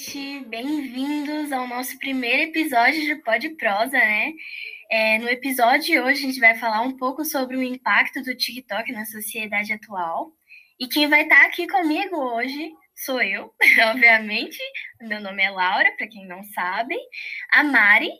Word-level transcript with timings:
gente! 0.00 0.40
Bem-vindos 0.46 1.52
ao 1.52 1.66
nosso 1.68 1.98
primeiro 1.98 2.44
episódio 2.44 3.00
de 3.02 3.16
Pod 3.16 3.46
Prosa, 3.50 3.98
né? 3.98 4.32
É, 4.90 5.18
no 5.18 5.28
episódio 5.28 5.84
de 5.84 6.00
hoje, 6.00 6.24
a 6.24 6.26
gente 6.26 6.40
vai 6.40 6.56
falar 6.56 6.80
um 6.80 6.96
pouco 6.96 7.22
sobre 7.22 7.56
o 7.56 7.62
impacto 7.62 8.22
do 8.22 8.34
TikTok 8.34 8.90
na 8.92 9.04
sociedade 9.04 9.74
atual. 9.74 10.32
E 10.78 10.88
quem 10.88 11.06
vai 11.06 11.24
estar 11.24 11.44
aqui 11.44 11.66
comigo 11.68 12.16
hoje 12.16 12.72
sou 12.94 13.20
eu, 13.20 13.54
obviamente. 13.90 14.58
Meu 15.02 15.20
nome 15.20 15.42
é 15.42 15.50
Laura, 15.50 15.92
para 15.96 16.08
quem 16.08 16.26
não 16.26 16.42
sabe. 16.44 16.96
A 17.52 17.62
Mari. 17.62 18.10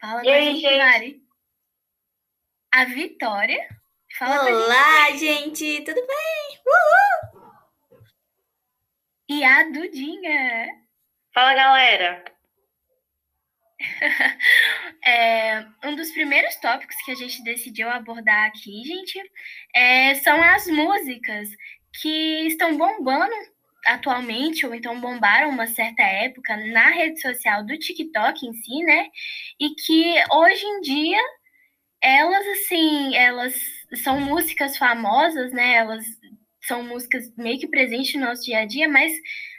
Fala 0.00 0.22
com 0.22 0.30
a 0.30 0.40
gente, 0.40 0.60
gente, 0.60 0.78
Mari. 0.78 1.22
A 2.72 2.84
Vitória. 2.86 3.68
Fala 4.18 4.50
Olá, 4.50 5.10
gente. 5.12 5.64
gente, 5.64 5.84
tudo 5.84 6.06
bem? 6.06 6.58
Uhul! 6.66 8.02
E 9.28 9.44
a 9.44 9.62
Dudinha. 9.64 10.87
Fala, 11.34 11.54
galera. 11.54 12.24
é, 15.06 15.64
um 15.84 15.94
dos 15.94 16.10
primeiros 16.10 16.56
tópicos 16.56 16.96
que 17.04 17.12
a 17.12 17.14
gente 17.14 17.42
decidiu 17.44 17.88
abordar 17.88 18.46
aqui, 18.46 18.82
gente, 18.84 19.20
é, 19.74 20.14
são 20.16 20.42
as 20.42 20.66
músicas 20.66 21.48
que 22.00 22.46
estão 22.46 22.76
bombando 22.76 23.34
atualmente, 23.86 24.66
ou 24.66 24.74
então 24.74 25.00
bombaram 25.00 25.50
uma 25.50 25.66
certa 25.66 26.02
época 26.02 26.56
na 26.56 26.90
rede 26.90 27.20
social 27.20 27.64
do 27.64 27.78
TikTok 27.78 28.46
em 28.46 28.52
si, 28.52 28.82
né? 28.82 29.08
E 29.60 29.70
que 29.74 30.14
hoje 30.32 30.64
em 30.66 30.80
dia 30.80 31.18
elas, 32.02 32.46
assim, 32.48 33.16
elas 33.16 33.54
são 34.04 34.20
músicas 34.20 34.76
famosas, 34.76 35.52
né? 35.52 35.74
Elas 35.74 36.04
são 36.68 36.84
músicas 36.84 37.34
meio 37.36 37.58
que 37.58 37.66
presentes 37.66 38.14
no 38.14 38.26
nosso 38.26 38.42
dia 38.42 38.60
a 38.60 38.64
dia, 38.66 38.88
mas 38.88 39.12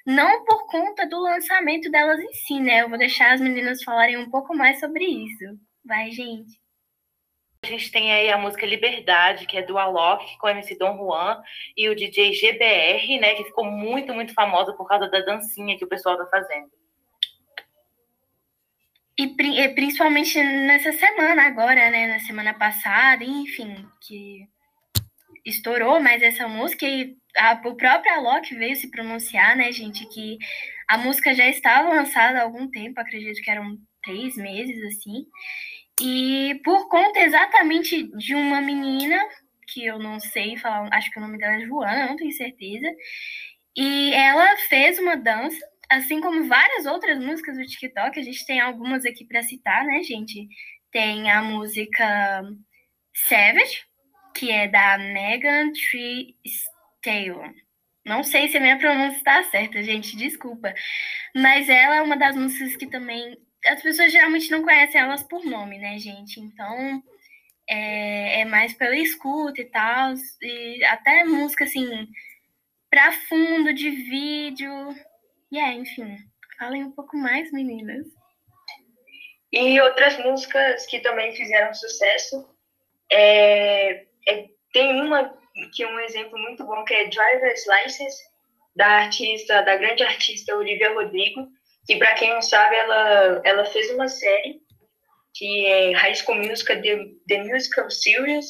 não 0.06 0.46
por 0.46 0.68
conta 0.68 1.06
do 1.08 1.20
lançamento 1.20 1.92
delas 1.92 2.20
em 2.20 2.32
si, 2.34 2.60
né? 2.60 2.84
Eu 2.84 2.90
vou 2.90 2.98
deixar 2.98 3.34
as 3.34 3.42
meninas 3.42 3.84
falarem 3.84 4.18
um 4.18 4.30
pouco 4.30 4.56
mais 4.56 4.80
sobre 4.80 5.04
isso. 5.04 5.60
Vai, 5.84 6.12
gente. 6.12 6.60
A 7.62 7.68
gente 7.68 7.92
tem 7.92 8.14
aí 8.14 8.32
a 8.32 8.38
música 8.38 8.66
Liberdade, 8.66 9.46
que 9.46 9.58
é 9.58 9.62
do 9.62 9.78
Alok 9.78 10.38
com 10.38 10.48
o 10.48 10.50
MC 10.50 10.78
Dom 10.78 10.96
Juan 10.96 11.42
e 11.76 11.90
o 11.90 11.96
DJ 11.96 12.32
GBR, 12.32 13.20
né, 13.20 13.36
que 13.36 13.44
ficou 13.44 13.66
muito, 13.66 14.14
muito 14.14 14.34
famosa 14.34 14.72
por 14.74 14.88
causa 14.88 15.10
da 15.10 15.20
dancinha 15.20 15.78
que 15.78 15.84
o 15.84 15.90
pessoal 15.90 16.18
tá 16.18 16.26
fazendo. 16.28 16.72
E 19.18 19.28
principalmente 19.76 20.42
nessa 20.42 20.94
semana 20.94 21.48
agora, 21.48 21.90
né, 21.90 22.08
na 22.08 22.20
semana 22.20 22.54
passada, 22.54 23.26
enfim, 23.26 23.86
que 24.00 24.48
estourou 25.46 26.00
mais 26.00 26.22
essa 26.22 26.48
música 26.48 26.86
e 26.86 27.16
a, 27.36 27.62
o 27.66 27.76
próprio 27.76 28.14
Alok 28.14 28.54
veio 28.56 28.76
se 28.76 28.90
pronunciar, 28.90 29.56
né, 29.56 29.72
gente, 29.72 30.08
que 30.10 30.38
a 30.88 30.98
música 30.98 31.34
já 31.34 31.48
estava 31.48 31.90
lançada 31.90 32.40
há 32.40 32.44
algum 32.44 32.70
tempo, 32.70 33.00
acredito 33.00 33.42
que 33.42 33.52
eram 33.52 33.78
três 34.04 34.36
meses, 34.36 34.82
assim, 34.86 35.26
e 36.02 36.60
por 36.64 36.88
conta 36.90 37.20
exatamente 37.20 38.10
de 38.18 38.36
uma 38.36 38.62
menina, 38.62 39.20
que 39.68 39.86
eu 39.86 40.00
não 40.00 40.20
sei 40.20 40.58
falar, 40.58 40.90
acho 40.94 41.12
que 41.12 41.20
o 41.20 41.22
nome 41.22 41.38
dela 41.38 41.56
é 41.56 41.66
Joana, 41.66 42.08
não 42.08 42.16
tenho 42.16 42.32
certeza, 42.32 42.88
e 43.76 44.14
ela 44.14 44.58
fez 44.70 44.98
uma 45.00 45.16
dança, 45.16 45.60
assim 45.90 46.22
como 46.22 46.48
várias 46.48 46.86
outras 46.86 47.20
músicas 47.20 47.58
do 47.58 47.66
TikTok, 47.66 48.20
a 48.20 48.24
gente 48.24 48.46
tem 48.46 48.60
algumas 48.60 49.06
aqui 49.06 49.26
para 49.26 49.44
citar, 49.44 49.86
né, 49.86 50.02
gente? 50.04 50.48
Tem 50.92 51.30
a 51.32 51.42
música 51.42 52.44
Savage, 53.28 53.89
que 54.34 54.52
é 54.52 54.68
da 54.68 54.98
Megan 54.98 55.72
Thee 55.74 56.36
Stallion. 56.46 57.54
Não 58.06 58.24
sei 58.24 58.48
se 58.48 58.58
a 58.58 58.60
minha 58.60 58.78
pronúncia 58.78 59.18
está 59.18 59.44
certa, 59.44 59.84
gente, 59.84 60.16
desculpa. 60.16 60.74
Mas 61.36 61.70
ela 61.70 61.98
é 61.98 62.02
uma 62.02 62.18
das 62.18 62.36
músicas 62.36 62.76
que 62.76 62.88
também. 62.88 63.38
As 63.66 63.82
pessoas 63.82 64.12
geralmente 64.12 64.50
não 64.50 64.64
conhecem 64.64 65.02
elas 65.02 65.22
por 65.24 65.44
nome, 65.46 65.78
né, 65.78 66.00
gente? 66.00 66.40
Então 66.40 67.04
é, 67.70 68.42
é 68.42 68.46
mais 68.46 68.74
pela 68.74 68.96
escuta 68.96 69.62
e 69.62 69.66
tal. 69.66 70.16
E 70.42 70.84
até 70.86 71.24
música 71.24 71.66
assim, 71.66 72.08
pra 72.90 73.12
fundo 73.12 73.74
de 73.74 73.90
vídeo. 73.92 74.90
E 75.52 75.58
yeah, 75.58 75.76
é, 75.76 75.80
enfim. 75.80 76.18
Falem 76.58 76.84
um 76.86 76.92
pouco 76.92 77.16
mais, 77.18 77.52
meninas. 77.52 78.08
E 79.52 79.80
outras 79.82 80.18
músicas 80.20 80.86
que 80.88 81.00
também 81.00 81.36
fizeram 81.36 81.74
sucesso 81.74 82.50
é 83.12 84.06
é, 84.30 84.46
tem 84.74 85.02
uma 85.02 85.38
que 85.74 85.84
é 85.84 85.88
um 85.88 86.00
exemplo 86.00 86.38
muito 86.40 86.64
bom 86.64 86.84
que 86.86 86.94
é 86.94 87.10
Driver's 87.10 87.66
License 87.68 88.18
da 88.76 88.86
artista, 88.86 89.62
da 89.64 89.76
grande 89.76 90.04
artista 90.04 90.56
Olivia 90.56 90.94
Rodrigo, 90.94 91.48
que 91.86 91.98
para 91.98 92.14
quem 92.14 92.30
não 92.30 92.42
sabe 92.42 92.76
ela 92.76 93.42
ela 93.44 93.66
fez 93.66 93.90
uma 93.92 94.08
série 94.08 94.62
que 95.34 95.66
é 95.66 95.92
High 95.92 96.16
School 96.16 96.38
Musical 96.38 96.82
The, 96.82 97.06
The 97.28 97.44
Musical 97.44 97.90
Series, 97.90 98.46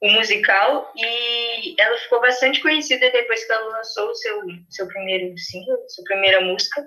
o 0.00 0.10
musical, 0.10 0.92
e 0.96 1.74
ela 1.80 1.96
ficou 1.98 2.20
bastante 2.20 2.60
conhecida 2.60 3.10
depois 3.10 3.44
que 3.44 3.52
ela 3.52 3.76
lançou 3.76 4.10
o 4.10 4.14
seu 4.14 4.42
seu 4.70 4.86
primeiro 4.88 5.36
single, 5.38 5.88
sua 5.88 6.04
primeira 6.04 6.40
música. 6.40 6.86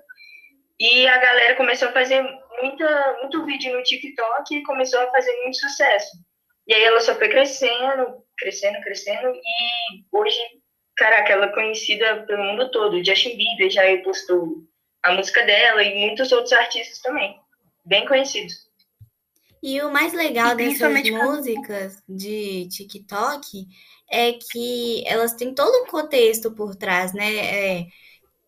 E 0.79 1.07
a 1.07 1.17
galera 1.17 1.55
começou 1.55 1.87
a 1.87 1.93
fazer 1.93 2.21
muita, 2.61 3.17
muito 3.21 3.45
vídeo 3.45 3.73
no 3.75 3.83
TikTok 3.83 4.55
e 4.55 4.63
começou 4.63 4.99
a 4.99 5.11
fazer 5.11 5.31
muito 5.43 5.57
sucesso. 5.57 6.11
E 6.67 6.73
aí 6.73 6.83
ela 6.83 6.99
só 6.99 7.15
foi 7.15 7.29
crescendo, 7.29 8.24
crescendo, 8.37 8.81
crescendo, 8.81 9.33
e 9.33 10.05
hoje, 10.11 10.39
caraca, 10.95 11.33
ela 11.33 11.47
é 11.47 11.53
conhecida 11.53 12.23
pelo 12.27 12.43
mundo 12.43 12.69
todo. 12.71 13.03
Justin 13.03 13.37
Bieber 13.37 13.69
já 13.69 13.83
postou 14.03 14.63
a 15.03 15.13
música 15.13 15.43
dela 15.45 15.83
e 15.83 16.07
muitos 16.07 16.31
outros 16.31 16.53
artistas 16.53 16.99
também, 16.99 17.39
bem 17.85 18.07
conhecidos. 18.07 18.65
E 19.61 19.81
o 19.81 19.91
mais 19.91 20.13
legal 20.13 20.55
dessas 20.55 21.09
músicas 21.09 22.03
de 22.07 22.67
TikTok 22.69 23.65
é 24.11 24.33
que 24.33 25.03
elas 25.07 25.33
têm 25.33 25.55
todo 25.55 25.83
um 25.83 25.87
contexto 25.87 26.51
por 26.51 26.75
trás, 26.75 27.13
né? 27.13 27.35
É, 27.79 27.85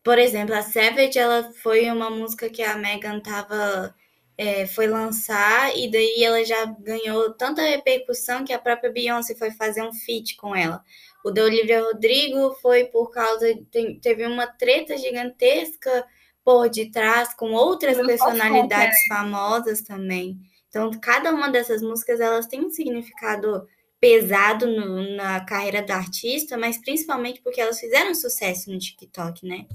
por 0.03 0.19
exemplo, 0.19 0.53
a 0.53 0.61
Savage, 0.61 1.17
ela 1.17 1.51
foi 1.53 1.89
uma 1.89 2.09
música 2.09 2.49
que 2.49 2.61
a 2.61 2.77
Megan 2.77 3.19
tava 3.19 3.95
é, 4.37 4.67
foi 4.67 4.85
lançar 4.85 5.75
e 5.75 5.89
daí 5.89 6.23
ela 6.23 6.45
já 6.45 6.65
ganhou 6.65 7.33
tanta 7.33 7.61
repercussão 7.61 8.45
que 8.45 8.53
a 8.53 8.59
própria 8.59 8.91
Beyoncé 8.91 9.33
foi 9.35 9.49
fazer 9.51 9.81
um 9.81 9.91
feat 9.91 10.35
com 10.35 10.55
ela. 10.55 10.83
O 11.25 11.31
da 11.31 11.43
Olivia 11.43 11.81
Rodrigo 11.81 12.53
foi 12.61 12.85
por 12.85 13.09
causa 13.11 13.47
teve 14.01 14.25
uma 14.25 14.45
treta 14.45 14.95
gigantesca 14.95 16.05
por 16.43 16.69
detrás 16.69 17.33
com 17.33 17.51
outras 17.53 17.97
personalidades 17.97 18.99
famosas 19.09 19.81
também. 19.81 20.39
Então, 20.69 20.91
cada 21.01 21.33
uma 21.33 21.49
dessas 21.49 21.81
músicas 21.81 22.19
elas 22.19 22.45
tem 22.45 22.63
um 22.63 22.69
significado 22.69 23.67
pesado 23.99 24.67
no, 24.67 25.15
na 25.15 25.43
carreira 25.43 25.81
da 25.81 25.95
artista, 25.95 26.55
mas 26.57 26.77
principalmente 26.77 27.41
porque 27.41 27.59
elas 27.59 27.79
fizeram 27.79 28.13
sucesso 28.13 28.71
no 28.71 28.77
TikTok, 28.77 29.45
né? 29.45 29.65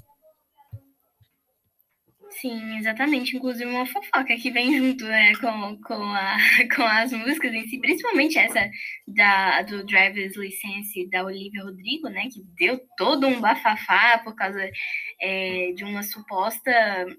Sim, 2.41 2.79
exatamente. 2.79 3.37
Inclusive 3.37 3.71
uma 3.71 3.87
fofoca 3.87 4.37
que 4.37 4.51
vem 4.51 4.77
junto 4.77 5.05
né, 5.05 5.35
com, 5.37 5.81
com, 5.83 6.03
a, 6.03 6.37
com 6.75 6.83
as 6.83 7.13
músicas 7.13 7.53
em 7.53 7.67
si, 7.69 7.79
principalmente 7.79 8.39
essa 8.39 8.71
da, 9.07 9.63
do 9.63 9.85
Driver's 9.85 10.37
License 10.37 11.09
da 11.11 11.25
Olivia 11.25 11.63
Rodrigo, 11.63 12.09
né? 12.09 12.29
Que 12.33 12.43
deu 12.59 12.81
todo 12.97 13.27
um 13.27 13.41
bafafá 13.41 14.19
por 14.25 14.35
causa 14.35 14.71
é, 15.21 15.73
de 15.73 15.85
uma 15.85 16.03
suposta 16.03 16.73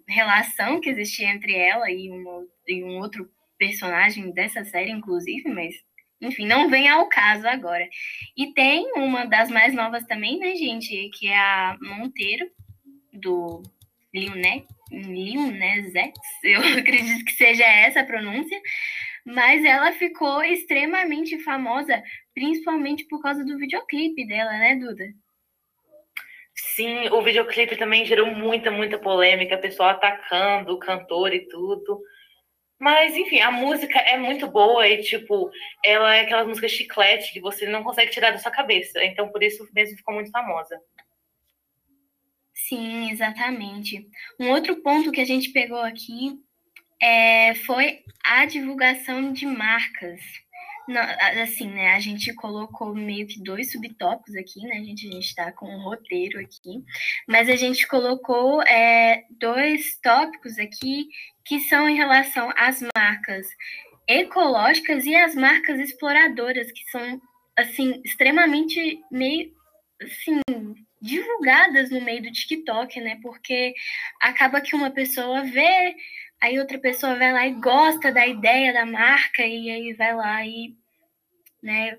relação 0.07 0.81
que 0.81 0.89
existia 0.89 1.29
entre 1.29 1.53
ela 1.53 1.89
e, 1.91 2.09
uma, 2.09 2.45
e 2.67 2.83
um 2.83 2.97
outro 2.97 3.29
personagem 3.57 4.31
dessa 4.33 4.63
série, 4.65 4.91
inclusive, 4.91 5.49
mas 5.49 5.75
enfim, 6.21 6.45
não 6.45 6.69
vem 6.69 6.87
ao 6.87 7.07
caso 7.09 7.47
agora. 7.47 7.87
E 8.35 8.53
tem 8.53 8.91
uma 8.95 9.25
das 9.25 9.49
mais 9.49 9.73
novas 9.73 10.05
também, 10.05 10.39
né, 10.39 10.55
gente, 10.55 11.09
que 11.09 11.27
é 11.27 11.37
a 11.37 11.77
Monteiro, 11.81 12.49
do 13.11 13.61
Lil 14.13 14.35
Neck, 14.35 14.65
Lioness, 14.93 15.93
eu 16.43 16.61
acredito 16.77 17.25
que 17.25 17.33
seja 17.33 17.63
essa 17.63 18.01
a 18.01 18.05
pronúncia, 18.05 18.59
mas 19.25 19.63
ela 19.65 19.91
ficou 19.93 20.43
extremamente 20.43 21.39
famosa, 21.39 22.01
principalmente 22.33 23.05
por 23.07 23.21
causa 23.21 23.43
do 23.43 23.57
videoclipe 23.57 24.27
dela, 24.27 24.51
né, 24.51 24.75
Duda? 24.75 25.05
Sim, 26.55 27.09
o 27.09 27.21
videoclipe 27.21 27.75
também 27.75 28.05
gerou 28.05 28.27
muita, 28.27 28.69
muita 28.69 28.99
polêmica, 28.99 29.57
pessoal 29.57 29.89
atacando 29.89 30.73
o 30.73 30.79
cantor 30.79 31.33
e 31.33 31.47
tudo. 31.47 31.99
Mas, 32.79 33.15
enfim, 33.15 33.39
a 33.39 33.49
música 33.49 33.97
é 33.99 34.17
muito 34.17 34.47
boa 34.47 34.87
e, 34.87 35.01
tipo, 35.01 35.49
ela 35.83 36.15
é 36.15 36.21
aquela 36.21 36.43
música 36.43 36.67
chiclete 36.67 37.31
que 37.31 37.39
você 37.39 37.65
não 37.65 37.81
consegue 37.81 38.11
tirar 38.11 38.31
da 38.31 38.37
sua 38.37 38.51
cabeça. 38.51 39.03
Então, 39.03 39.29
por 39.29 39.41
isso 39.41 39.67
mesmo 39.73 39.97
ficou 39.97 40.13
muito 40.13 40.29
famosa. 40.29 40.79
Sim, 42.53 43.11
exatamente. 43.11 44.07
Um 44.39 44.49
outro 44.49 44.81
ponto 44.81 45.11
que 45.11 45.21
a 45.21 45.25
gente 45.25 45.49
pegou 45.49 45.79
aqui 45.81 46.39
é, 47.01 47.53
foi 47.55 47.99
a 48.23 48.45
divulgação 48.45 49.33
de 49.33 49.45
marcas. 49.45 50.21
Assim, 51.41 51.67
né? 51.67 51.93
A 51.93 51.99
gente 51.99 52.33
colocou 52.33 52.93
meio 52.93 53.25
que 53.25 53.41
dois 53.41 53.71
subtópicos 53.71 54.35
aqui, 54.35 54.61
né? 54.63 54.79
A 54.79 54.83
gente, 54.83 55.07
a 55.07 55.11
gente 55.11 55.35
tá 55.35 55.51
com 55.53 55.65
um 55.65 55.81
roteiro 55.81 56.39
aqui, 56.39 56.83
mas 57.25 57.49
a 57.49 57.55
gente 57.55 57.87
colocou 57.87 58.61
é, 58.63 59.23
dois 59.39 59.97
tópicos 60.01 60.59
aqui 60.59 61.07
que 61.45 61.61
são 61.61 61.87
em 61.87 61.95
relação 61.95 62.51
às 62.57 62.83
marcas 62.95 63.47
ecológicas 64.07 65.05
e 65.05 65.15
as 65.15 65.35
marcas 65.35 65.79
exploradoras, 65.79 66.69
que 66.71 66.83
são, 66.91 67.21
assim, 67.57 68.01
extremamente 68.03 68.99
meio, 69.09 69.53
assim, 70.01 70.41
divulgadas 71.03 71.91
no 71.91 72.01
meio 72.01 72.23
do 72.23 72.31
TikTok, 72.31 72.99
né? 73.01 73.19
Porque 73.21 73.73
acaba 74.21 74.61
que 74.61 74.75
uma 74.75 74.89
pessoa 74.89 75.43
vê 75.43 75.95
aí 76.41 76.59
outra 76.59 76.79
pessoa 76.79 77.15
vai 77.15 77.31
lá 77.33 77.47
e 77.47 77.53
gosta 77.53 78.11
da 78.11 78.25
ideia 78.27 78.73
da 78.73 78.85
marca 78.85 79.45
e 79.45 79.69
aí 79.69 79.93
vai 79.93 80.15
lá 80.15 80.45
e, 80.45 80.75
né, 81.61 81.97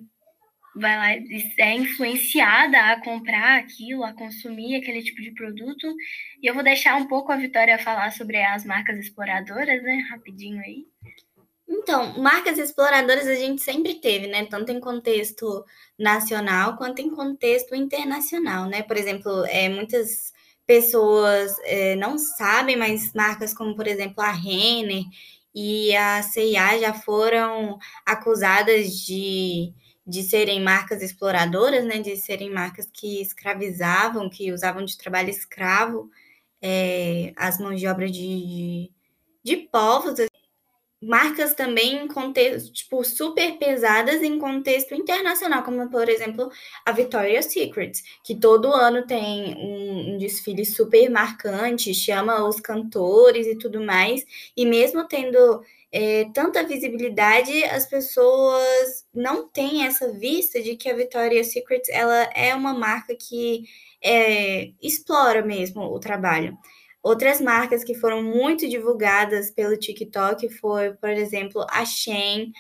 vai 0.76 0.96
lá 0.96 1.16
e 1.16 1.54
é 1.58 1.74
influenciada 1.74 2.78
a 2.78 3.00
comprar 3.00 3.58
aquilo, 3.58 4.04
a 4.04 4.12
consumir 4.12 4.76
aquele 4.76 5.02
tipo 5.02 5.22
de 5.22 5.32
produto. 5.32 5.86
E 6.42 6.46
eu 6.46 6.54
vou 6.54 6.62
deixar 6.62 6.96
um 6.96 7.06
pouco 7.06 7.32
a 7.32 7.36
Vitória 7.36 7.78
falar 7.78 8.10
sobre 8.12 8.42
as 8.42 8.64
marcas 8.64 8.98
exploradoras, 8.98 9.82
né, 9.82 10.06
rapidinho 10.10 10.60
aí. 10.60 10.84
Então, 11.76 12.16
marcas 12.18 12.56
exploradoras 12.56 13.26
a 13.26 13.34
gente 13.34 13.60
sempre 13.60 13.94
teve, 13.94 14.28
né? 14.28 14.46
Tanto 14.46 14.70
em 14.70 14.80
contexto 14.80 15.64
nacional 15.98 16.76
quanto 16.76 17.00
em 17.00 17.10
contexto 17.10 17.74
internacional, 17.74 18.66
né? 18.68 18.82
Por 18.82 18.96
exemplo, 18.96 19.44
é, 19.46 19.68
muitas 19.68 20.32
pessoas 20.66 21.54
é, 21.64 21.96
não 21.96 22.16
sabem, 22.16 22.76
mas 22.76 23.12
marcas 23.12 23.52
como, 23.52 23.74
por 23.74 23.86
exemplo, 23.86 24.22
a 24.22 24.30
Renner 24.30 25.02
e 25.54 25.94
a 25.96 26.22
CIA 26.22 26.78
já 26.78 26.94
foram 26.94 27.78
acusadas 28.06 28.90
de, 28.92 29.72
de 30.06 30.22
serem 30.22 30.62
marcas 30.62 31.02
exploradoras, 31.02 31.84
né, 31.84 31.98
de 31.98 32.16
serem 32.16 32.50
marcas 32.50 32.88
que 32.92 33.20
escravizavam, 33.20 34.30
que 34.30 34.52
usavam 34.52 34.84
de 34.84 34.96
trabalho 34.98 35.30
escravo 35.30 36.10
é, 36.62 37.32
as 37.36 37.58
mãos 37.58 37.78
de 37.78 37.86
obra 37.86 38.06
de, 38.10 38.12
de, 38.12 38.92
de 39.44 39.56
povos 39.68 40.18
marcas 41.04 41.54
também 41.54 42.04
em 42.04 42.08
contexto, 42.08 42.72
tipo, 42.72 43.04
super 43.04 43.58
pesadas 43.58 44.22
em 44.22 44.38
contexto 44.38 44.94
internacional, 44.94 45.62
como, 45.62 45.88
por 45.90 46.08
exemplo, 46.08 46.50
a 46.84 46.92
Victoria's 46.92 47.46
Secret, 47.46 47.92
que 48.22 48.34
todo 48.34 48.72
ano 48.72 49.06
tem 49.06 49.54
um, 49.56 50.14
um, 50.14 50.18
desfile 50.18 50.64
super 50.64 51.08
marcante, 51.10 51.94
chama 51.94 52.46
os 52.48 52.60
cantores 52.60 53.46
e 53.46 53.56
tudo 53.56 53.80
mais, 53.82 54.24
e 54.56 54.64
mesmo 54.66 55.06
tendo 55.06 55.62
é, 55.92 56.24
tanta 56.34 56.64
visibilidade, 56.64 57.64
as 57.64 57.86
pessoas 57.86 59.06
não 59.14 59.46
têm 59.46 59.86
essa 59.86 60.12
vista 60.12 60.60
de 60.60 60.76
que 60.76 60.88
a 60.88 60.96
Victoria's 60.96 61.52
Secret, 61.52 61.82
ela 61.90 62.24
é 62.34 62.54
uma 62.54 62.74
marca 62.74 63.14
que 63.14 63.64
é, 64.02 64.70
explora 64.82 65.42
mesmo 65.42 65.82
o 65.82 66.00
trabalho. 66.00 66.58
Outras 67.04 67.38
marcas 67.38 67.84
que 67.84 67.94
foram 67.94 68.22
muito 68.22 68.66
divulgadas 68.66 69.50
pelo 69.50 69.76
TikTok 69.76 70.48
foi, 70.48 70.94
por 70.94 71.10
exemplo, 71.10 71.66
a 71.68 71.84
Shein 71.84 72.50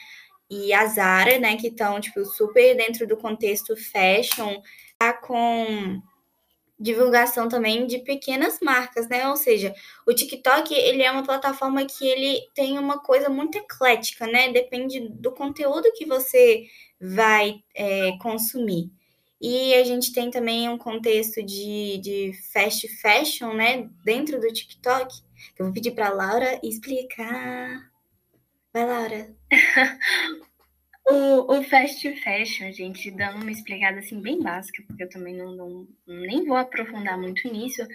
e 0.50 0.70
a 0.70 0.84
Zara, 0.84 1.38
né, 1.38 1.56
que 1.56 1.68
estão 1.68 1.98
tipo 1.98 2.22
super 2.26 2.76
dentro 2.76 3.06
do 3.06 3.16
contexto 3.16 3.74
fashion, 3.74 4.60
tá 4.98 5.14
com 5.14 5.98
divulgação 6.78 7.48
também 7.48 7.86
de 7.86 8.00
pequenas 8.00 8.58
marcas, 8.60 9.08
né? 9.08 9.26
Ou 9.28 9.36
seja, 9.36 9.74
o 10.06 10.12
TikTok 10.12 10.74
ele 10.74 11.02
é 11.02 11.10
uma 11.10 11.22
plataforma 11.22 11.86
que 11.86 12.06
ele 12.06 12.42
tem 12.54 12.78
uma 12.78 12.98
coisa 12.98 13.30
muito 13.30 13.56
eclética, 13.56 14.26
né? 14.26 14.52
Depende 14.52 15.08
do 15.08 15.32
conteúdo 15.32 15.90
que 15.94 16.04
você 16.04 16.64
vai 17.00 17.62
é, 17.74 18.12
consumir. 18.20 18.90
E 19.46 19.74
a 19.74 19.84
gente 19.84 20.10
tem 20.10 20.30
também 20.30 20.70
um 20.70 20.78
contexto 20.78 21.42
de, 21.42 21.98
de 21.98 22.32
fast 22.50 22.88
fashion, 23.02 23.52
né, 23.52 23.90
dentro 24.02 24.40
do 24.40 24.50
TikTok. 24.50 25.14
Eu 25.58 25.66
vou 25.66 25.74
pedir 25.74 25.90
para 25.90 26.08
Laura 26.08 26.58
explicar. 26.62 27.90
Vai, 28.72 28.86
Laura. 28.86 29.36
o, 31.06 31.58
o 31.58 31.62
fast 31.64 32.10
fashion, 32.22 32.72
gente, 32.72 33.10
dando 33.10 33.42
uma 33.42 33.52
explicada 33.52 33.98
assim 33.98 34.18
bem 34.18 34.42
básica, 34.42 34.82
porque 34.86 35.02
eu 35.02 35.10
também 35.10 35.34
não, 35.34 35.54
não 35.54 35.86
nem 36.06 36.46
vou 36.46 36.56
aprofundar 36.56 37.20
muito 37.20 37.46
nisso, 37.52 37.86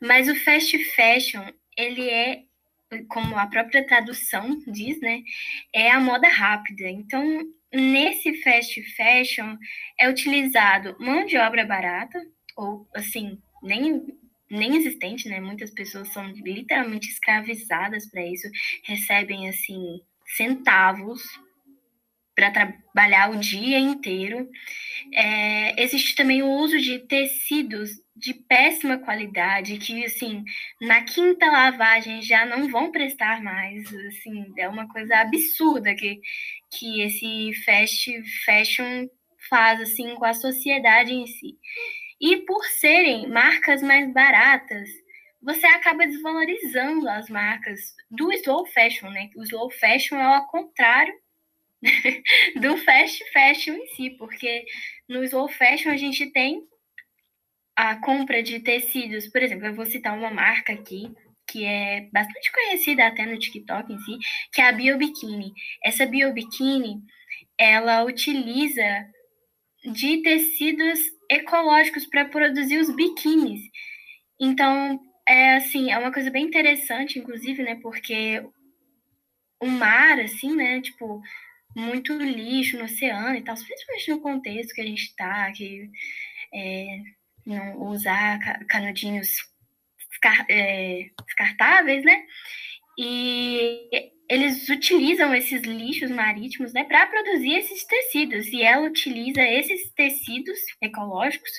mas 0.00 0.30
o 0.30 0.34
fast 0.34 0.82
fashion, 0.94 1.44
ele 1.76 2.08
é 2.08 2.42
como 3.10 3.36
a 3.36 3.46
própria 3.46 3.86
tradução 3.86 4.62
diz, 4.66 4.98
né, 5.02 5.22
é 5.74 5.90
a 5.90 6.00
moda 6.00 6.26
rápida. 6.28 6.88
Então, 6.88 7.42
nesse 7.72 8.42
fast 8.42 8.82
fashion 8.94 9.56
é 9.98 10.08
utilizado 10.08 10.96
mão 10.98 11.24
de 11.26 11.36
obra 11.36 11.64
barata, 11.64 12.18
ou 12.56 12.88
assim, 12.94 13.38
nem, 13.62 14.02
nem 14.50 14.76
existente, 14.76 15.28
né? 15.28 15.40
Muitas 15.40 15.70
pessoas 15.70 16.08
são 16.12 16.26
literalmente 16.26 17.08
escravizadas 17.08 18.08
para 18.10 18.26
isso, 18.26 18.48
recebem 18.84 19.48
assim 19.48 20.00
centavos 20.36 21.22
para 22.36 22.50
trabalhar 22.50 23.30
o 23.30 23.40
dia 23.40 23.78
inteiro. 23.78 24.48
É, 25.12 25.82
existe 25.82 26.14
também 26.14 26.42
o 26.42 26.50
uso 26.50 26.78
de 26.78 26.98
tecidos 27.00 27.90
de 28.14 28.32
péssima 28.32 28.98
qualidade, 28.98 29.78
que, 29.78 30.04
assim, 30.04 30.42
na 30.80 31.02
quinta 31.02 31.46
lavagem 31.50 32.22
já 32.22 32.46
não 32.46 32.68
vão 32.68 32.90
prestar 32.90 33.42
mais, 33.42 33.86
assim, 34.06 34.52
é 34.56 34.68
uma 34.68 34.88
coisa 34.88 35.16
absurda 35.18 35.94
que, 35.94 36.18
que 36.70 37.02
esse 37.02 37.52
fast 37.64 38.22
fashion 38.44 39.08
faz, 39.48 39.80
assim, 39.80 40.14
com 40.14 40.24
a 40.24 40.34
sociedade 40.34 41.12
em 41.12 41.26
si. 41.26 41.56
E 42.20 42.38
por 42.38 42.64
serem 42.64 43.28
marcas 43.28 43.82
mais 43.82 44.12
baratas, 44.12 44.88
você 45.42 45.66
acaba 45.66 46.06
desvalorizando 46.06 47.08
as 47.08 47.28
marcas 47.28 47.80
do 48.10 48.32
slow 48.32 48.66
fashion, 48.66 49.10
né? 49.10 49.30
O 49.36 49.42
slow 49.42 49.70
fashion 49.70 50.16
é 50.16 50.22
ao 50.22 50.46
contrário 50.48 51.14
do 52.60 52.76
fast 52.78 53.22
fashion 53.32 53.74
em 53.74 53.86
si, 53.88 54.10
porque 54.18 54.64
no 55.08 55.22
slow 55.24 55.48
fashion 55.48 55.90
a 55.90 55.96
gente 55.96 56.30
tem 56.32 56.66
a 57.76 57.96
compra 57.96 58.42
de 58.42 58.58
tecidos, 58.60 59.28
por 59.28 59.42
exemplo, 59.42 59.66
eu 59.66 59.74
vou 59.74 59.84
citar 59.84 60.16
uma 60.16 60.30
marca 60.30 60.72
aqui 60.72 61.14
que 61.46 61.64
é 61.64 62.08
bastante 62.12 62.50
conhecida 62.52 63.06
até 63.06 63.24
no 63.24 63.38
TikTok 63.38 63.92
em 63.92 63.98
si, 64.00 64.18
que 64.52 64.60
é 64.60 64.68
a 64.68 64.72
BioBikini. 64.72 65.52
Essa 65.84 66.06
BioBikini, 66.06 67.02
ela 67.58 68.04
utiliza 68.04 69.06
de 69.92 70.22
tecidos 70.22 70.98
ecológicos 71.30 72.06
para 72.06 72.24
produzir 72.24 72.78
os 72.78 72.94
biquínis. 72.94 73.62
Então, 74.40 75.00
é 75.26 75.56
assim, 75.56 75.90
é 75.90 75.98
uma 75.98 76.12
coisa 76.12 76.30
bem 76.30 76.44
interessante, 76.44 77.18
inclusive, 77.18 77.62
né, 77.62 77.78
porque 77.82 78.44
o 79.60 79.66
mar, 79.66 80.20
assim, 80.20 80.54
né, 80.54 80.80
tipo, 80.80 81.22
muito 81.74 82.14
lixo 82.14 82.78
no 82.78 82.84
oceano 82.84 83.36
e 83.36 83.42
tal, 83.42 83.54
principalmente 83.56 84.10
no 84.10 84.20
contexto 84.20 84.74
que 84.74 84.80
a 84.80 84.86
gente 84.86 85.02
está, 85.02 85.52
que 85.52 85.90
é, 86.52 86.98
não 87.44 87.82
usar 87.82 88.38
canudinhos 88.66 89.28
descartáveis, 91.26 92.04
né? 92.04 92.22
E 92.98 94.12
eles 94.28 94.68
utilizam 94.68 95.34
esses 95.34 95.62
lixos 95.62 96.10
marítimos, 96.10 96.72
né, 96.72 96.84
para 96.84 97.06
produzir 97.06 97.54
esses 97.54 97.84
tecidos. 97.84 98.46
E 98.48 98.62
ela 98.62 98.86
utiliza 98.86 99.42
esses 99.42 99.92
tecidos 99.92 100.58
ecológicos 100.80 101.50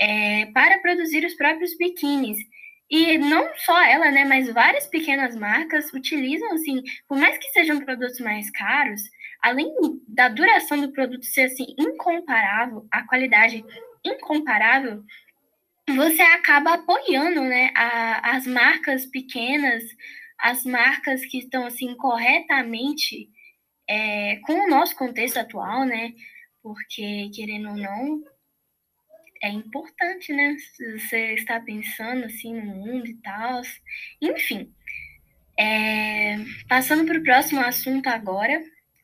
é, 0.00 0.46
para 0.46 0.78
produzir 0.78 1.24
os 1.24 1.34
próprios 1.34 1.76
biquínis. 1.76 2.38
E 2.90 3.16
não 3.18 3.48
só 3.56 3.82
ela, 3.82 4.10
né, 4.10 4.24
mas 4.24 4.52
várias 4.52 4.86
pequenas 4.86 5.36
marcas 5.36 5.92
utilizam, 5.92 6.52
assim, 6.52 6.82
por 7.08 7.18
mais 7.18 7.38
que 7.38 7.50
sejam 7.50 7.80
produtos 7.80 8.20
mais 8.20 8.50
caros, 8.50 9.02
além 9.42 9.72
da 10.08 10.28
duração 10.28 10.80
do 10.80 10.92
produto 10.92 11.24
ser, 11.24 11.44
assim, 11.44 11.74
incomparável, 11.78 12.86
a 12.90 13.06
qualidade 13.06 13.64
incomparável, 14.04 15.02
você 15.88 16.22
acaba 16.22 16.74
apoiando, 16.74 17.42
né, 17.42 17.70
a, 17.74 18.36
as 18.36 18.46
marcas 18.46 19.06
pequenas, 19.06 19.82
as 20.38 20.64
marcas 20.64 21.24
que 21.26 21.38
estão, 21.38 21.66
assim, 21.66 21.94
corretamente 21.96 23.28
é, 23.88 24.36
com 24.44 24.54
o 24.54 24.68
nosso 24.68 24.96
contexto 24.96 25.38
atual, 25.38 25.84
né, 25.84 26.12
porque, 26.62 27.30
querendo 27.34 27.68
ou 27.70 27.76
não, 27.76 28.24
é 29.44 29.50
importante, 29.50 30.32
né? 30.32 30.56
Você 30.98 31.34
está 31.34 31.60
pensando 31.60 32.24
assim 32.24 32.54
no 32.54 32.74
mundo 32.74 33.06
e 33.06 33.14
tal. 33.16 33.60
Enfim. 34.22 34.72
É... 35.58 36.36
Passando 36.66 37.04
para 37.04 37.18
o 37.18 37.22
próximo 37.22 37.60
assunto 37.60 38.06
agora, 38.06 38.58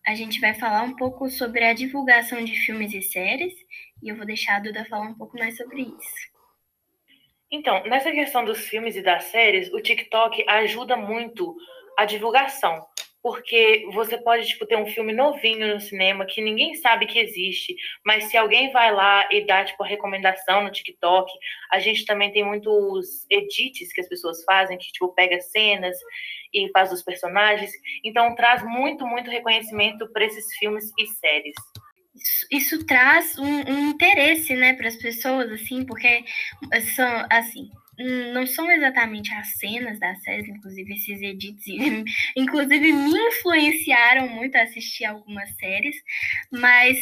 a 0.06 0.14
gente 0.14 0.40
vai 0.40 0.54
falar 0.54 0.82
um 0.82 0.96
pouco 0.96 1.28
sobre 1.28 1.62
a 1.64 1.74
divulgação 1.74 2.42
de 2.42 2.58
filmes 2.60 2.94
e 2.94 3.02
séries, 3.02 3.52
e 4.02 4.08
eu 4.08 4.16
vou 4.16 4.24
deixar 4.24 4.56
a 4.56 4.60
Duda 4.60 4.86
falar 4.86 5.08
um 5.08 5.14
pouco 5.14 5.38
mais 5.38 5.58
sobre 5.58 5.82
isso. 5.82 6.30
Então, 7.52 7.82
nessa 7.84 8.12
questão 8.12 8.44
dos 8.44 8.60
filmes 8.68 8.94
e 8.96 9.02
das 9.02 9.24
séries, 9.24 9.72
o 9.72 9.80
TikTok 9.80 10.44
ajuda 10.48 10.96
muito 10.96 11.56
a 11.98 12.04
divulgação. 12.04 12.80
porque 13.22 13.86
você 13.92 14.16
pode 14.16 14.46
tipo 14.46 14.64
ter 14.66 14.76
um 14.76 14.86
filme 14.86 15.12
novinho 15.12 15.74
no 15.74 15.80
cinema 15.80 16.24
que 16.24 16.40
ninguém 16.40 16.74
sabe 16.74 17.06
que 17.06 17.18
existe, 17.18 17.76
mas 18.04 18.24
se 18.24 18.36
alguém 18.36 18.72
vai 18.72 18.90
lá 18.94 19.28
e 19.30 19.44
dá 19.44 19.62
tipo 19.64 19.82
a 19.82 19.86
recomendação 19.86 20.62
no 20.64 20.72
TikTok, 20.72 21.30
a 21.70 21.78
gente 21.78 22.06
também 22.06 22.32
tem 22.32 22.42
muitos 22.44 23.26
edits 23.30 23.92
que 23.92 24.00
as 24.00 24.08
pessoas 24.08 24.42
fazem 24.44 24.78
que 24.78 24.90
tipo 24.92 25.12
pega 25.14 25.38
cenas 25.40 25.96
e 26.52 26.70
faz 26.72 26.92
os 26.92 27.02
personagens, 27.02 27.70
então 28.02 28.34
traz 28.34 28.62
muito 28.64 29.06
muito 29.06 29.30
reconhecimento 29.30 30.10
para 30.12 30.24
esses 30.24 30.46
filmes 30.56 30.90
e 30.98 31.06
séries. 31.06 31.54
Isso, 32.20 32.46
isso 32.50 32.86
traz 32.86 33.38
um, 33.38 33.44
um 33.44 33.90
interesse, 33.90 34.54
né, 34.54 34.74
para 34.74 34.88
as 34.88 34.96
pessoas, 34.96 35.50
assim, 35.50 35.84
porque 35.84 36.24
são, 36.94 37.26
assim, 37.30 37.70
não 38.32 38.46
são 38.46 38.70
exatamente 38.70 39.32
as 39.32 39.58
cenas 39.58 39.98
das 39.98 40.22
séries, 40.22 40.48
inclusive 40.48 40.94
esses 40.94 41.20
edits, 41.20 41.64
inclusive 42.36 42.92
me 42.92 43.18
influenciaram 43.28 44.28
muito 44.28 44.56
a 44.56 44.62
assistir 44.62 45.04
algumas 45.04 45.50
séries, 45.56 45.96
mas 46.50 46.98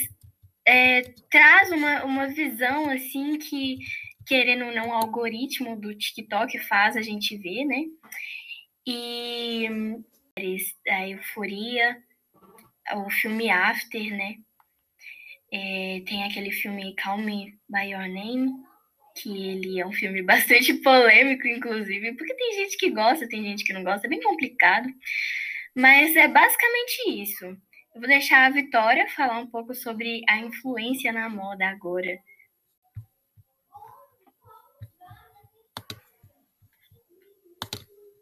é, 0.66 1.02
traz 1.30 1.70
uma, 1.70 2.04
uma 2.04 2.26
visão 2.28 2.90
assim 2.90 3.38
que, 3.38 3.78
querendo 4.26 4.66
ou 4.66 4.74
não, 4.74 4.88
o 4.88 4.92
algoritmo 4.92 5.80
do 5.80 5.94
TikTok 5.94 6.58
faz 6.60 6.96
a 6.96 7.02
gente 7.02 7.36
ver, 7.38 7.64
né? 7.64 7.84
E 8.86 9.66
a 10.88 11.08
euforia, 11.08 11.96
o 12.96 13.10
filme 13.10 13.50
After, 13.50 14.16
né? 14.16 14.36
É, 15.52 16.02
tem 16.06 16.24
aquele 16.24 16.52
filme 16.52 16.94
Call 16.96 17.18
Me 17.18 17.58
By 17.68 17.90
Your 17.90 18.08
Name, 18.08 18.52
que 19.16 19.30
ele 19.30 19.80
é 19.80 19.86
um 19.86 19.92
filme 19.92 20.22
bastante 20.24 20.74
polêmico, 20.74 21.46
inclusive, 21.46 22.14
porque 22.14 22.34
tem 22.34 22.54
gente 22.54 22.76
que 22.76 22.90
gosta, 22.90 23.28
tem 23.28 23.42
gente 23.42 23.64
que 23.64 23.72
não 23.72 23.82
gosta, 23.82 24.06
é 24.06 24.10
bem 24.10 24.20
complicado. 24.20 24.88
Mas 25.74 26.14
é 26.16 26.28
basicamente 26.28 27.22
isso. 27.22 27.44
Eu 27.94 28.00
vou 28.00 28.08
deixar 28.08 28.46
a 28.46 28.50
Vitória 28.50 29.08
falar 29.08 29.38
um 29.38 29.46
pouco 29.46 29.74
sobre 29.74 30.22
a 30.28 30.38
influência 30.38 31.12
na 31.12 31.28
moda 31.28 31.66
agora. 31.66 32.18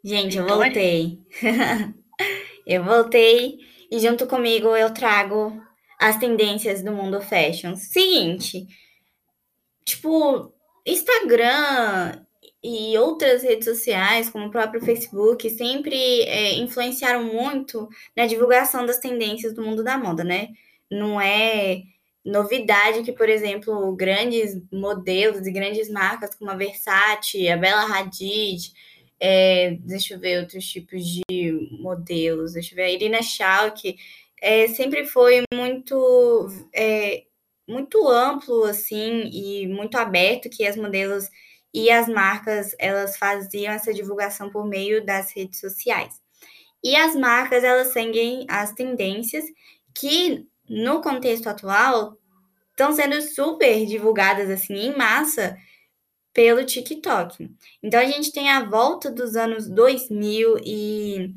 Gente, 0.05 0.37
eu 0.37 0.47
voltei. 0.47 1.19
eu 2.65 2.85
voltei 2.85 3.59
e 3.91 3.99
junto 3.99 4.27
comigo 4.27 4.77
eu 4.77 4.95
trago 4.95 5.61
as 5.99 6.19
tendências 6.19 6.83
do 6.83 6.93
mundo 6.93 7.21
fashion. 7.21 7.77
Seguinte, 7.77 8.67
tipo, 9.85 10.53
Instagram 10.85 12.23
e 12.63 12.97
outras 12.99 13.43
redes 13.43 13.65
sociais, 13.65 14.29
como 14.29 14.47
o 14.47 14.51
próprio 14.51 14.81
Facebook, 14.81 15.49
sempre 15.51 15.97
é, 16.23 16.55
influenciaram 16.55 17.25
muito 17.25 17.89
na 18.17 18.27
divulgação 18.27 18.85
das 18.85 18.99
tendências 18.99 19.55
do 19.55 19.63
mundo 19.63 19.85
da 19.85 19.97
moda, 19.97 20.25
né? 20.25 20.49
Não 20.91 21.21
é 21.21 21.83
novidade 22.25 23.05
que, 23.05 23.13
por 23.13 23.29
exemplo, 23.29 23.95
grandes 23.95 24.61
modelos 24.73 25.47
e 25.47 25.53
grandes 25.53 25.89
marcas 25.89 26.35
como 26.35 26.51
a 26.51 26.57
Versace, 26.57 27.49
a 27.49 27.57
Bella 27.57 27.85
Hadid, 27.97 28.73
é, 29.21 29.77
deixa 29.81 30.15
eu 30.15 30.21
ver 30.21 30.41
outros 30.41 30.67
tipos 30.67 31.05
de 31.05 31.53
modelos, 31.81 32.53
deixa 32.53 32.75
eu 32.75 32.77
ver, 32.77 32.83
a 32.83 32.91
Irina 32.91 33.23
Shayk, 33.23 33.97
é, 34.41 34.69
sempre 34.69 35.07
foi 35.07 35.43
muito 35.53 36.49
é, 36.75 37.25
muito 37.69 38.09
amplo, 38.09 38.65
assim, 38.65 39.29
e 39.33 39.67
muito 39.67 39.97
aberto 39.97 40.49
que 40.49 40.67
as 40.67 40.77
modelos 40.77 41.29
e 41.75 41.91
as 41.91 42.09
marcas, 42.09 42.75
elas 42.79 43.19
faziam 43.19 43.73
essa 43.73 43.93
divulgação 43.93 44.51
por 44.51 44.67
meio 44.67 45.05
das 45.05 45.33
redes 45.33 45.61
sociais. 45.61 46.15
E 46.83 46.97
as 46.97 47.15
marcas, 47.17 47.65
elas 47.65 47.89
seguem 47.89 48.47
as 48.49 48.73
tendências 48.73 49.45
que, 49.95 50.47
no 50.69 51.03
contexto 51.03 51.49
atual, 51.49 52.17
estão 52.71 52.93
sendo 52.93 53.21
super 53.21 53.85
divulgadas, 53.85 54.49
assim, 54.49 54.75
em 54.75 54.97
massa, 54.97 55.57
pelo 56.33 56.65
TikTok. 56.65 57.51
Então, 57.83 57.99
a 57.99 58.07
gente 58.07 58.33
tem 58.33 58.51
a 58.51 58.65
volta 58.65 59.11
dos 59.11 59.37
anos 59.37 59.69
2000 59.69 60.59
e 60.65 61.35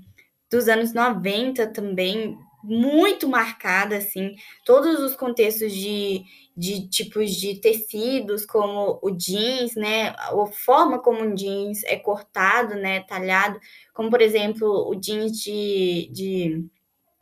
dos 0.51 0.67
anos 0.67 0.93
90 0.93 1.67
também, 1.67 2.37
muito 2.63 3.27
marcada, 3.27 3.97
assim, 3.97 4.35
todos 4.65 4.99
os 4.99 5.15
contextos 5.15 5.71
de, 5.73 6.23
de 6.55 6.89
tipos 6.89 7.31
de 7.31 7.55
tecidos, 7.55 8.45
como 8.45 8.99
o 9.01 9.11
jeans, 9.11 9.75
né, 9.75 10.09
a 10.09 10.33
forma 10.47 10.99
como 10.99 11.21
o 11.21 11.35
jeans 11.35 11.83
é 11.85 11.95
cortado, 11.95 12.75
né, 12.75 13.01
talhado, 13.01 13.59
como, 13.93 14.09
por 14.09 14.21
exemplo, 14.21 14.89
o 14.89 14.95
jeans 14.95 15.39
de, 15.39 16.09
de 16.11 16.65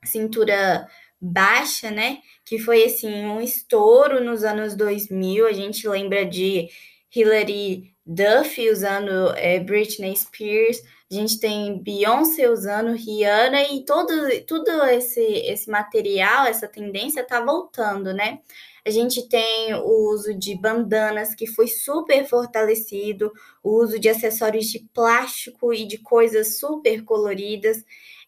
cintura 0.03 0.87
baixa, 1.19 1.91
né, 1.91 2.19
que 2.45 2.57
foi, 2.59 2.83
assim, 2.85 3.25
um 3.25 3.41
estouro 3.41 4.23
nos 4.23 4.43
anos 4.43 4.75
2000, 4.75 5.47
a 5.47 5.53
gente 5.53 5.87
lembra 5.87 6.25
de 6.25 6.69
Hilary 7.15 7.93
Duff 8.05 8.69
usando 8.69 9.33
é, 9.35 9.59
Britney 9.59 10.15
Spears, 10.15 10.81
a 11.09 11.13
gente 11.13 11.39
tem 11.39 11.81
Beyoncé 11.81 12.49
usando 12.49 12.91
Rihanna 12.91 13.61
e 13.63 13.85
todo, 13.85 14.11
tudo 14.45 14.69
esse, 14.85 15.21
esse 15.21 15.69
material, 15.69 16.45
essa 16.45 16.67
tendência 16.67 17.25
tá 17.25 17.39
voltando, 17.39 18.13
né? 18.13 18.39
A 18.85 18.89
gente 18.89 19.27
tem 19.27 19.73
o 19.73 20.11
uso 20.11 20.33
de 20.33 20.55
bandanas, 20.55 21.35
que 21.35 21.47
foi 21.47 21.67
super 21.67 22.25
fortalecido, 22.25 23.31
o 23.63 23.81
uso 23.81 23.99
de 23.99 24.09
acessórios 24.09 24.65
de 24.67 24.79
plástico 24.93 25.73
e 25.73 25.85
de 25.85 25.97
coisas 25.97 26.57
super 26.59 27.03
coloridas. 27.03 27.83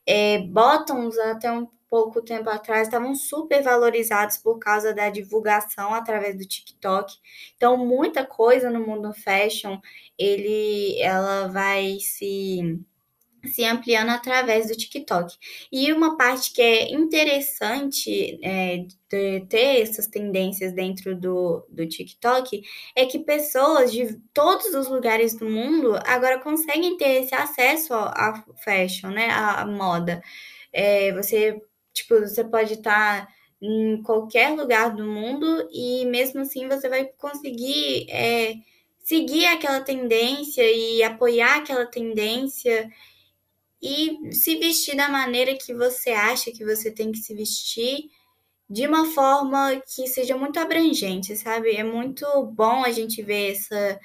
É, 0.05 0.39
bottoms, 0.39 1.17
até 1.17 1.51
um 1.51 1.67
pouco 1.89 2.21
tempo 2.21 2.49
atrás, 2.49 2.87
estavam 2.87 3.15
super 3.15 3.61
valorizados 3.63 4.37
por 4.37 4.59
causa 4.59 4.93
da 4.93 5.09
divulgação 5.09 5.93
através 5.93 6.37
do 6.37 6.45
TikTok. 6.45 7.13
Então, 7.55 7.77
muita 7.77 8.25
coisa 8.25 8.69
no 8.69 8.85
mundo 8.85 9.13
fashion 9.13 9.79
ele, 10.17 10.99
ela 11.01 11.47
vai 11.47 11.97
se 11.99 12.79
se 13.45 13.63
ampliando 13.63 14.09
através 14.09 14.67
do 14.67 14.75
TikTok. 14.75 15.35
E 15.71 15.91
uma 15.93 16.17
parte 16.17 16.51
que 16.53 16.61
é 16.61 16.91
interessante 16.91 18.39
é, 18.43 18.85
de 19.09 19.45
ter 19.47 19.81
essas 19.81 20.07
tendências 20.07 20.73
dentro 20.73 21.15
do, 21.15 21.65
do 21.69 21.87
TikTok 21.87 22.61
é 22.95 23.05
que 23.05 23.19
pessoas 23.19 23.91
de 23.91 24.19
todos 24.33 24.73
os 24.73 24.87
lugares 24.87 25.35
do 25.35 25.49
mundo 25.49 25.97
agora 26.05 26.39
conseguem 26.39 26.97
ter 26.97 27.23
esse 27.23 27.33
acesso 27.33 27.93
à 27.93 28.43
fashion, 28.63 29.09
né, 29.09 29.29
à, 29.29 29.65
moda. 29.65 30.21
É, 30.71 31.11
você, 31.13 31.61
tipo, 31.93 32.19
você 32.19 32.43
pode 32.43 32.73
estar 32.73 33.27
em 33.61 34.01
qualquer 34.03 34.51
lugar 34.51 34.95
do 34.95 35.05
mundo 35.05 35.67
e 35.71 36.05
mesmo 36.05 36.41
assim 36.41 36.67
você 36.67 36.87
vai 36.87 37.05
conseguir 37.17 38.09
é, 38.09 38.55
seguir 38.99 39.45
aquela 39.47 39.81
tendência 39.81 40.63
e 40.71 41.03
apoiar 41.03 41.57
aquela 41.57 41.85
tendência 41.85 42.89
e 43.81 44.33
se 44.33 44.55
vestir 44.57 44.95
da 44.95 45.09
maneira 45.09 45.55
que 45.55 45.73
você 45.73 46.11
acha 46.11 46.51
que 46.51 46.65
você 46.65 46.91
tem 46.91 47.11
que 47.11 47.17
se 47.19 47.33
vestir, 47.33 48.09
de 48.69 48.85
uma 48.85 49.05
forma 49.13 49.81
que 49.95 50.05
seja 50.07 50.37
muito 50.37 50.59
abrangente, 50.59 51.35
sabe? 51.35 51.75
É 51.75 51.83
muito 51.83 52.25
bom 52.47 52.83
a 52.83 52.91
gente 52.91 53.21
ver 53.23 53.53
essa, 53.53 53.99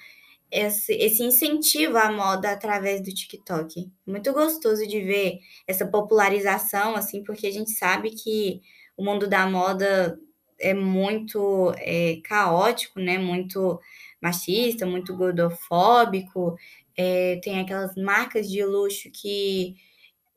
esse, 0.54 0.92
esse 0.92 1.22
incentivo 1.24 1.98
à 1.98 2.12
moda 2.12 2.52
através 2.52 3.00
do 3.02 3.12
TikTok. 3.12 3.90
Muito 4.06 4.32
gostoso 4.32 4.86
de 4.86 5.00
ver 5.00 5.40
essa 5.66 5.84
popularização, 5.84 6.94
assim, 6.94 7.24
porque 7.24 7.48
a 7.48 7.50
gente 7.50 7.72
sabe 7.72 8.10
que 8.10 8.60
o 8.96 9.04
mundo 9.04 9.26
da 9.28 9.46
moda 9.48 10.16
é 10.60 10.72
muito 10.72 11.74
é, 11.78 12.20
caótico, 12.22 13.00
né? 13.00 13.18
Muito 13.18 13.80
machista, 14.20 14.86
muito 14.86 15.14
gordofóbico, 15.16 16.56
é, 16.96 17.40
tem 17.42 17.60
aquelas 17.60 17.94
marcas 17.96 18.48
de 18.48 18.64
luxo 18.64 19.10
que 19.10 19.74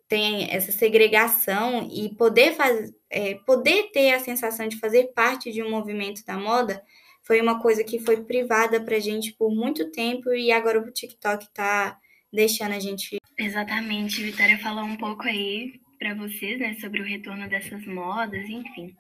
tem 0.08 0.50
essa 0.52 0.72
segregação 0.72 1.88
e 1.92 2.10
poder, 2.16 2.54
faz, 2.54 2.92
é, 3.10 3.36
poder 3.46 3.92
ter 3.92 4.14
a 4.14 4.20
sensação 4.20 4.68
de 4.68 4.80
fazer 4.80 5.14
parte 5.14 5.52
de 5.52 5.62
um 5.62 5.70
movimento 5.70 6.26
da 6.26 6.38
moda 6.38 6.82
foi 7.28 7.42
uma 7.42 7.60
coisa 7.60 7.84
que 7.84 8.00
foi 8.00 8.24
privada 8.24 8.80
para 8.80 9.00
gente 9.00 9.34
por 9.34 9.54
muito 9.54 9.92
tempo 9.92 10.34
e 10.34 10.50
agora 10.50 10.80
o 10.80 10.92
TikTok 10.92 11.44
está 11.44 12.00
deixando 12.32 12.72
a 12.72 12.80
gente. 12.80 13.18
Exatamente, 13.38 14.24
Vitória 14.24 14.58
falou 14.58 14.86
um 14.86 14.96
pouco 14.96 15.24
aí 15.24 15.80
para 16.00 16.14
vocês, 16.14 16.60
né, 16.60 16.76
sobre 16.76 17.02
o 17.02 17.06
retorno 17.06 17.50
dessas 17.50 17.86
modas, 17.86 18.48
enfim. 18.48 18.96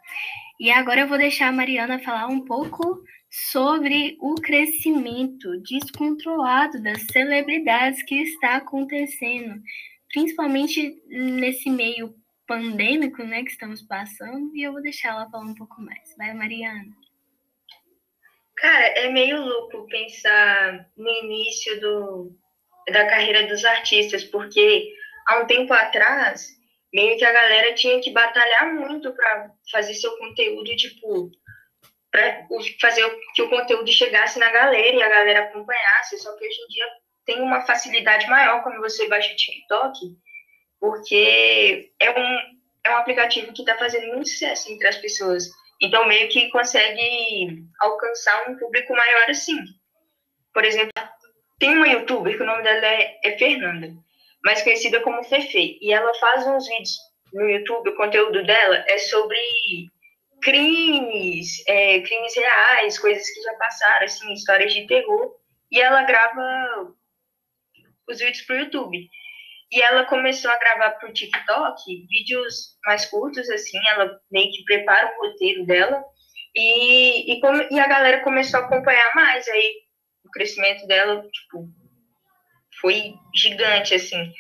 E 0.60 0.70
agora 0.70 1.02
eu 1.02 1.08
vou 1.08 1.18
deixar 1.18 1.48
a 1.48 1.52
Mariana 1.52 2.00
falar 2.00 2.28
um 2.28 2.44
pouco 2.44 3.02
sobre 3.30 4.18
o 4.20 4.36
crescimento 4.36 5.62
descontrolado 5.62 6.82
das 6.82 7.04
celebridades 7.12 8.04
que 8.04 8.16
está 8.16 8.58
acontecendo, 8.58 9.62
principalmente 10.12 11.02
nesse 11.08 11.70
meio 11.70 12.14
pandêmico, 12.48 13.24
né, 13.24 13.44
que 13.44 13.52
estamos 13.52 13.82
passando, 13.82 14.56
e 14.56 14.64
eu 14.64 14.74
vou 14.74 14.82
deixar 14.82 15.10
ela 15.10 15.30
falar 15.30 15.46
um 15.46 15.56
pouco 15.56 15.82
mais. 15.82 16.16
Vai, 16.18 16.34
Mariana. 16.34 17.07
Cara, 18.58 18.86
é 18.86 19.10
meio 19.10 19.40
louco 19.40 19.88
pensar 19.88 20.88
no 20.98 21.10
início 21.10 21.80
do, 21.80 22.32
da 22.92 23.08
carreira 23.08 23.46
dos 23.48 23.64
artistas, 23.64 24.24
porque 24.24 24.92
há 25.28 25.40
um 25.40 25.46
tempo 25.46 25.72
atrás 25.74 26.58
meio 26.94 27.18
que 27.18 27.26
a 27.26 27.32
galera 27.32 27.76
tinha 27.76 28.02
que 28.02 28.12
batalhar 28.12 28.74
muito 28.74 29.14
para 29.14 29.52
fazer 29.72 29.94
seu 29.94 30.18
conteúdo, 30.18 30.76
tipo, 30.76 31.30
para 32.12 32.48
fazer 32.82 33.08
que 33.36 33.44
o 33.44 33.50
conteúdo 33.50 33.92
chegasse 33.92 34.40
na 34.40 34.50
galera 34.52 34.96
e 34.96 35.04
a 35.04 35.10
galera 35.10 35.40
acompanhasse. 35.42 36.18
Só 36.18 36.36
que 36.36 36.48
hoje 36.48 36.58
em 36.62 36.68
dia 36.68 36.86
tem 37.26 37.42
uma 37.42 37.62
facilidade 37.62 38.28
maior 38.28 38.64
quando 38.64 38.80
você 38.80 39.08
baixa 39.08 39.34
o 39.34 39.36
TikTok, 39.36 40.00
porque 40.80 41.92
é 42.00 42.10
um, 42.10 42.40
é 42.86 42.92
um 42.92 42.98
aplicativo 42.98 43.54
que 43.54 43.62
está 43.62 43.78
fazendo 43.78 44.08
muito 44.14 44.30
sucesso 44.30 44.72
entre 44.72 44.88
as 44.88 44.98
pessoas. 44.98 45.44
Então, 45.82 46.08
meio 46.08 46.28
que 46.30 46.50
consegue 46.50 47.64
alcançar 47.80 48.50
um 48.50 48.58
público 48.58 48.94
maior 48.94 49.30
assim. 49.30 49.58
Por 50.54 50.66
exemplo, 50.66 50.92
tem 51.60 51.76
uma 51.76 51.88
youtuber 51.88 52.36
que 52.36 52.44
o 52.44 52.46
nome 52.46 52.64
dela 52.64 52.86
é, 52.86 53.20
é 53.24 53.38
Fernanda, 53.38 53.94
mais 54.44 54.62
conhecida 54.64 55.02
como 55.02 55.24
Fefe, 55.24 55.78
e 55.82 55.92
ela 55.92 56.14
faz 56.16 56.48
uns 56.48 56.68
vídeos 56.68 56.98
no 57.34 57.48
YouTube, 57.48 57.90
o 57.90 57.96
conteúdo 57.96 58.44
dela 58.44 58.84
é 58.88 58.98
sobre 58.98 59.38
crimes, 60.42 61.64
é, 61.68 62.00
crimes 62.02 62.36
reais, 62.36 63.00
coisas 63.00 63.30
que 63.30 63.42
já 63.42 63.54
passaram, 63.56 64.06
assim, 64.06 64.34
histórias 64.34 64.74
de 64.74 64.88
terror, 64.88 65.36
e 65.72 65.82
ela 65.82 66.04
grava 66.04 66.94
os 68.08 68.20
vídeos 68.20 68.42
para 68.42 68.56
o 68.56 68.60
YouTube. 68.60 69.10
E 69.72 69.82
ela 69.82 70.06
começou 70.06 70.50
a 70.50 70.60
gravar 70.60 70.92
para 70.92 71.10
o 71.10 71.14
TikTok 71.14 72.08
vídeos 72.10 72.78
mais 72.86 73.06
curtos, 73.06 73.50
assim, 73.50 73.78
ela 73.90 74.18
meio 74.32 74.50
que 74.52 74.64
prepara 74.64 75.14
o 75.14 75.28
roteiro 75.28 75.66
dela, 75.66 76.04
e, 76.56 77.34
e, 77.34 77.42
e 77.72 77.80
a 77.80 77.88
galera 77.88 78.24
começou 78.24 78.60
a 78.60 78.64
acompanhar 78.64 79.14
mais, 79.14 79.48
aí 79.48 79.74
o 80.26 80.32
crescimento 80.32 80.88
dela, 80.88 81.22
tipo, 81.22 81.68
foi 82.82 83.14
gigante, 83.36 83.94
assim, 83.94 84.32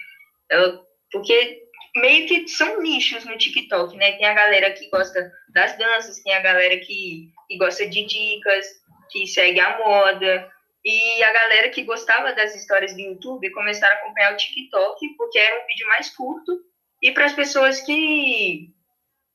ela, 0.49 0.81
porque 1.11 1.67
meio 1.97 2.27
que 2.27 2.47
são 2.47 2.81
nichos 2.81 3.25
no 3.25 3.37
TikTok, 3.37 3.95
né? 3.97 4.13
Tem 4.13 4.25
a 4.25 4.33
galera 4.33 4.71
que 4.71 4.89
gosta 4.89 5.31
das 5.53 5.77
danças, 5.77 6.21
tem 6.23 6.33
a 6.33 6.41
galera 6.41 6.77
que, 6.77 7.31
que 7.47 7.57
gosta 7.57 7.87
de 7.87 8.05
dicas, 8.05 8.67
que 9.11 9.25
segue 9.27 9.59
a 9.59 9.77
moda, 9.77 10.51
e 10.89 11.21
a 11.21 11.33
galera 11.33 11.69
que 11.69 11.83
gostava 11.83 12.31
das 12.31 12.55
histórias 12.55 12.93
do 12.93 13.01
YouTube 13.01 13.51
começaram 13.51 13.93
a 13.93 13.99
acompanhar 13.99 14.31
o 14.31 14.37
TikTok, 14.37 15.05
porque 15.17 15.37
era 15.37 15.61
um 15.61 15.67
vídeo 15.67 15.85
mais 15.89 16.09
curto, 16.15 16.61
e 17.03 17.11
para 17.11 17.25
as 17.25 17.33
pessoas 17.33 17.81
que, 17.81 18.69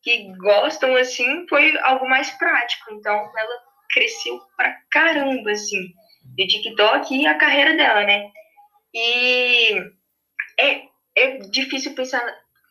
que 0.03 0.33
gostam, 0.39 0.97
assim, 0.97 1.47
foi 1.49 1.79
algo 1.81 2.09
mais 2.09 2.31
prático. 2.39 2.95
Então, 2.95 3.13
ela 3.13 3.63
cresceu 3.91 4.41
pra 4.57 4.75
caramba, 4.91 5.51
assim, 5.51 5.93
de 6.37 6.47
TikTok 6.47 7.15
e 7.15 7.27
a 7.27 7.37
carreira 7.37 7.77
dela, 7.77 8.03
né? 8.05 8.31
E 8.95 9.75
é, 10.59 10.83
é 11.19 11.37
difícil 11.51 11.95
pensar 11.95 12.25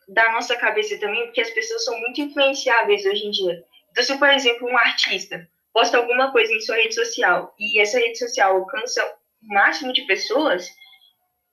da 0.08 0.32
nossa 0.32 0.56
cabeça 0.56 0.98
também, 0.98 1.24
porque 1.26 1.40
as 1.40 1.50
pessoas 1.50 1.84
são 1.84 2.00
muito 2.00 2.20
influenciáveis 2.20 3.06
hoje 3.06 3.28
em 3.28 3.30
dia. 3.30 3.64
Então, 3.92 4.02
se, 4.02 4.18
por 4.18 4.28
exemplo, 4.28 4.68
um 4.68 4.76
artista 4.76 5.48
posta 5.72 5.96
alguma 5.96 6.30
coisa 6.32 6.52
em 6.52 6.60
sua 6.60 6.76
rede 6.76 6.94
social 6.94 7.54
e 7.58 7.80
essa 7.80 7.98
rede 7.98 8.18
social 8.18 8.56
alcança 8.56 9.04
o 9.42 9.54
máximo 9.54 9.92
de 9.92 10.02
pessoas, 10.02 10.68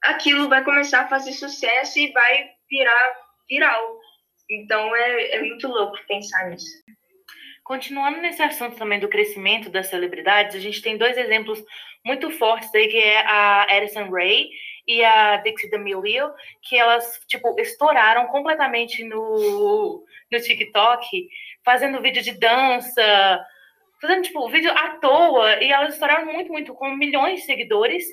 aquilo 0.03 0.49
vai 0.49 0.63
começar 0.63 1.01
a 1.01 1.07
fazer 1.07 1.33
sucesso 1.33 1.99
e 1.99 2.11
vai 2.11 2.49
virar 2.69 3.15
viral. 3.49 3.99
Então, 4.49 4.95
é, 4.95 5.35
é 5.35 5.41
muito 5.41 5.67
louco 5.67 5.97
pensar 6.07 6.49
nisso. 6.49 6.69
Continuando 7.63 8.19
nesse 8.19 8.41
assunto 8.41 8.77
também 8.77 8.99
do 8.99 9.07
crescimento 9.07 9.69
das 9.69 9.87
celebridades, 9.87 10.55
a 10.55 10.59
gente 10.59 10.81
tem 10.81 10.97
dois 10.97 11.17
exemplos 11.17 11.63
muito 12.03 12.31
fortes 12.31 12.73
aí, 12.73 12.87
que 12.87 12.97
é 12.97 13.19
a 13.21 13.63
Addison 13.63 14.09
Rae 14.09 14.49
e 14.87 15.03
a 15.03 15.37
Dixie 15.37 15.69
D'Amelio, 15.69 16.31
que 16.63 16.75
elas, 16.75 17.19
tipo, 17.27 17.55
estouraram 17.59 18.25
completamente 18.27 19.03
no, 19.03 20.03
no 20.31 20.39
TikTok, 20.39 21.29
fazendo 21.63 22.01
vídeo 22.01 22.23
de 22.23 22.31
dança, 22.31 23.45
fazendo, 24.01 24.23
tipo, 24.23 24.49
vídeo 24.49 24.71
à 24.71 24.97
toa, 24.97 25.61
e 25.63 25.71
elas 25.71 25.93
estouraram 25.93 26.25
muito, 26.25 26.51
muito, 26.51 26.73
com 26.73 26.89
milhões 26.91 27.41
de 27.41 27.45
seguidores, 27.45 28.03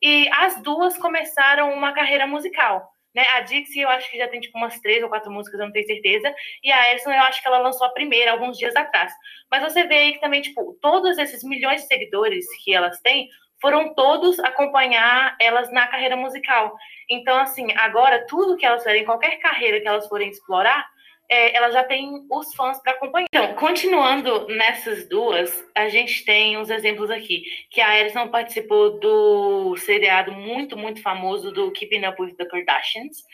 e 0.00 0.28
as 0.32 0.60
duas 0.62 0.96
começaram 0.96 1.72
uma 1.72 1.92
carreira 1.92 2.26
musical. 2.26 2.92
Né? 3.14 3.22
A 3.34 3.40
Dixie, 3.40 3.80
eu 3.80 3.90
acho 3.90 4.10
que 4.10 4.16
já 4.16 4.26
tem 4.28 4.40
tipo 4.40 4.56
umas 4.56 4.80
três 4.80 5.02
ou 5.02 5.08
quatro 5.08 5.30
músicas, 5.30 5.60
eu 5.60 5.66
não 5.66 5.72
tenho 5.72 5.86
certeza. 5.86 6.34
E 6.62 6.72
a 6.72 6.90
Alison, 6.90 7.10
eu 7.10 7.20
acho 7.22 7.42
que 7.42 7.48
ela 7.48 7.58
lançou 7.58 7.86
a 7.86 7.92
primeira 7.92 8.32
alguns 8.32 8.56
dias 8.56 8.74
atrás. 8.74 9.12
Mas 9.50 9.62
você 9.62 9.84
vê 9.84 9.96
aí 9.96 10.12
que 10.14 10.20
também, 10.20 10.40
tipo, 10.40 10.78
todos 10.80 11.18
esses 11.18 11.44
milhões 11.44 11.82
de 11.82 11.88
seguidores 11.88 12.46
que 12.64 12.74
elas 12.74 12.98
têm 13.00 13.28
foram 13.60 13.94
todos 13.94 14.40
acompanhar 14.40 15.36
elas 15.38 15.70
na 15.70 15.86
carreira 15.86 16.16
musical. 16.16 16.74
Então, 17.08 17.38
assim, 17.38 17.68
agora 17.76 18.26
tudo 18.26 18.56
que 18.56 18.66
elas 18.66 18.82
fizerem, 18.82 19.04
qualquer 19.04 19.36
carreira 19.38 19.80
que 19.80 19.86
elas 19.86 20.08
forem 20.08 20.30
explorar, 20.30 20.84
é, 21.28 21.56
elas 21.56 21.72
já 21.72 21.84
têm 21.84 22.26
os 22.30 22.54
fãs 22.54 22.80
para 22.82 22.92
acompanhar. 22.92 23.26
Então, 23.28 23.54
continuando 23.54 24.46
nessas 24.48 25.08
duas, 25.08 25.64
a 25.74 25.88
gente 25.88 26.24
tem 26.24 26.58
uns 26.58 26.70
exemplos 26.70 27.10
aqui, 27.10 27.42
que 27.70 27.80
a 27.80 27.90
Alison 27.90 28.28
participou 28.28 28.98
do 29.00 29.76
seriado 29.76 30.32
muito, 30.32 30.76
muito 30.76 31.00
famoso 31.00 31.50
do 31.50 31.70
Keeping 31.72 32.04
Up 32.06 32.20
with 32.20 32.34
the 32.34 32.44
Kardashians. 32.44 33.24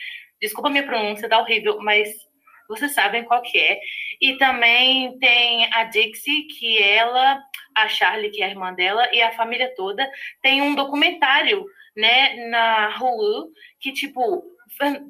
Desculpa 0.41 0.69
minha 0.69 0.85
pronúncia, 0.85 1.27
tá 1.27 1.39
horrível, 1.39 1.79
mas 1.81 2.09
vocês 2.69 2.93
sabem 2.93 3.23
qual 3.23 3.41
que 3.41 3.57
é. 3.57 3.79
E 4.21 4.37
também 4.37 5.17
tem 5.19 5.73
a 5.73 5.85
Dixie, 5.85 6.43
que 6.43 6.81
ela, 6.81 7.41
a 7.75 7.87
Charlie, 7.89 8.29
que 8.29 8.41
é 8.41 8.45
a 8.45 8.49
irmã 8.49 8.73
dela, 8.73 9.09
e 9.11 9.21
a 9.21 9.31
família 9.31 9.73
toda, 9.75 10.09
tem 10.41 10.61
um 10.61 10.75
documentário, 10.75 11.65
né, 11.97 12.47
na 12.47 12.95
Hulu, 12.97 13.49
que, 13.79 13.91
tipo, 13.91 14.43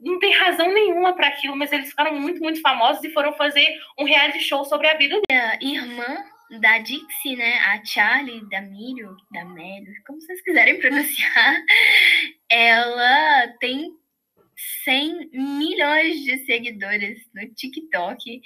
não 0.02 0.19
tem 0.19 0.34
razão 0.34 0.74
nenhuma 0.74 1.13
para 1.13 1.28
aquilo, 1.28 1.56
mas 1.56 1.72
eles 1.72 1.89
ficaram 1.89 2.19
muito, 2.19 2.41
muito 2.41 2.62
famosos 2.62 3.04
e 3.04 3.12
foram 3.12 3.34
fazer 3.34 3.67
um 3.98 4.06
reality 4.06 4.39
show 4.39 4.63
sobre 4.65 4.88
a 4.88 4.98
vida 4.98 5.19
dele. 5.28 5.39
A 5.39 5.58
irmã 5.62 6.24
da 6.60 6.80
Dixie, 6.80 7.36
né, 7.36 7.60
a 7.60 7.84
Charlie 7.86 8.48
da 8.50 8.62
Milho, 8.62 9.15
da 9.32 9.45
Melio, 9.45 9.93
como 10.06 10.19
vocês 10.19 10.41
quiserem 10.41 10.80
pronunciar, 10.82 11.62
ela 12.50 13.48
tem 13.60 13.91
100 14.84 15.30
milhões 15.32 16.24
de 16.24 16.45
seguidores 16.45 17.19
no 17.34 17.48
TikTok. 17.54 18.41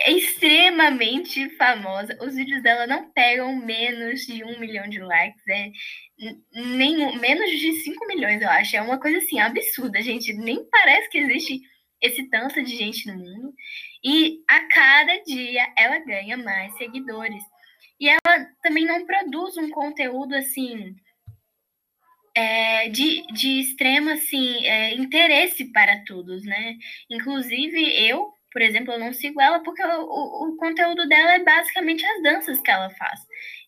É 0.00 0.12
extremamente 0.12 1.50
famosa. 1.56 2.16
Os 2.22 2.34
vídeos 2.36 2.62
dela 2.62 2.86
não 2.86 3.10
pegam 3.10 3.56
menos 3.56 4.20
de 4.20 4.44
um 4.44 4.58
milhão 4.60 4.88
de 4.88 5.00
likes. 5.00 5.42
É 5.48 5.70
nem, 6.52 7.18
menos 7.18 7.50
de 7.50 7.72
5 7.82 8.06
milhões, 8.06 8.40
eu 8.40 8.48
acho. 8.48 8.76
É 8.76 8.82
uma 8.82 9.00
coisa 9.00 9.18
assim 9.18 9.40
absurda, 9.40 10.00
gente. 10.00 10.32
Nem 10.34 10.68
parece 10.70 11.08
que 11.10 11.18
existe 11.18 11.60
esse 12.00 12.28
tanto 12.30 12.62
de 12.62 12.76
gente 12.76 13.06
no 13.08 13.18
mundo. 13.18 13.52
E 14.04 14.42
a 14.48 14.68
cada 14.68 15.22
dia 15.24 15.66
ela 15.76 15.98
ganha 15.98 16.36
mais 16.36 16.76
seguidores. 16.76 17.42
E 18.00 18.08
ela 18.08 18.46
também 18.62 18.84
não 18.84 19.04
produz 19.04 19.56
um 19.56 19.70
conteúdo 19.70 20.34
assim 20.34 20.94
é, 22.38 22.88
de, 22.88 23.26
de 23.32 23.60
extremo 23.60 24.10
assim, 24.10 24.64
é, 24.64 24.94
interesse 24.94 25.72
para 25.72 26.04
todos, 26.04 26.44
né? 26.44 26.76
Inclusive 27.10 27.80
eu, 28.08 28.32
por 28.52 28.62
exemplo, 28.62 28.92
eu 28.94 28.98
não 28.98 29.12
sigo 29.12 29.40
ela 29.40 29.60
porque 29.60 29.82
o, 29.82 30.02
o, 30.02 30.48
o, 30.48 30.56
conteúdo 30.56 31.06
dela 31.06 31.34
é 31.34 31.44
basicamente 31.44 32.04
as 32.04 32.22
danças 32.22 32.60
que 32.60 32.70
ela 32.70 32.90
faz. 32.90 33.20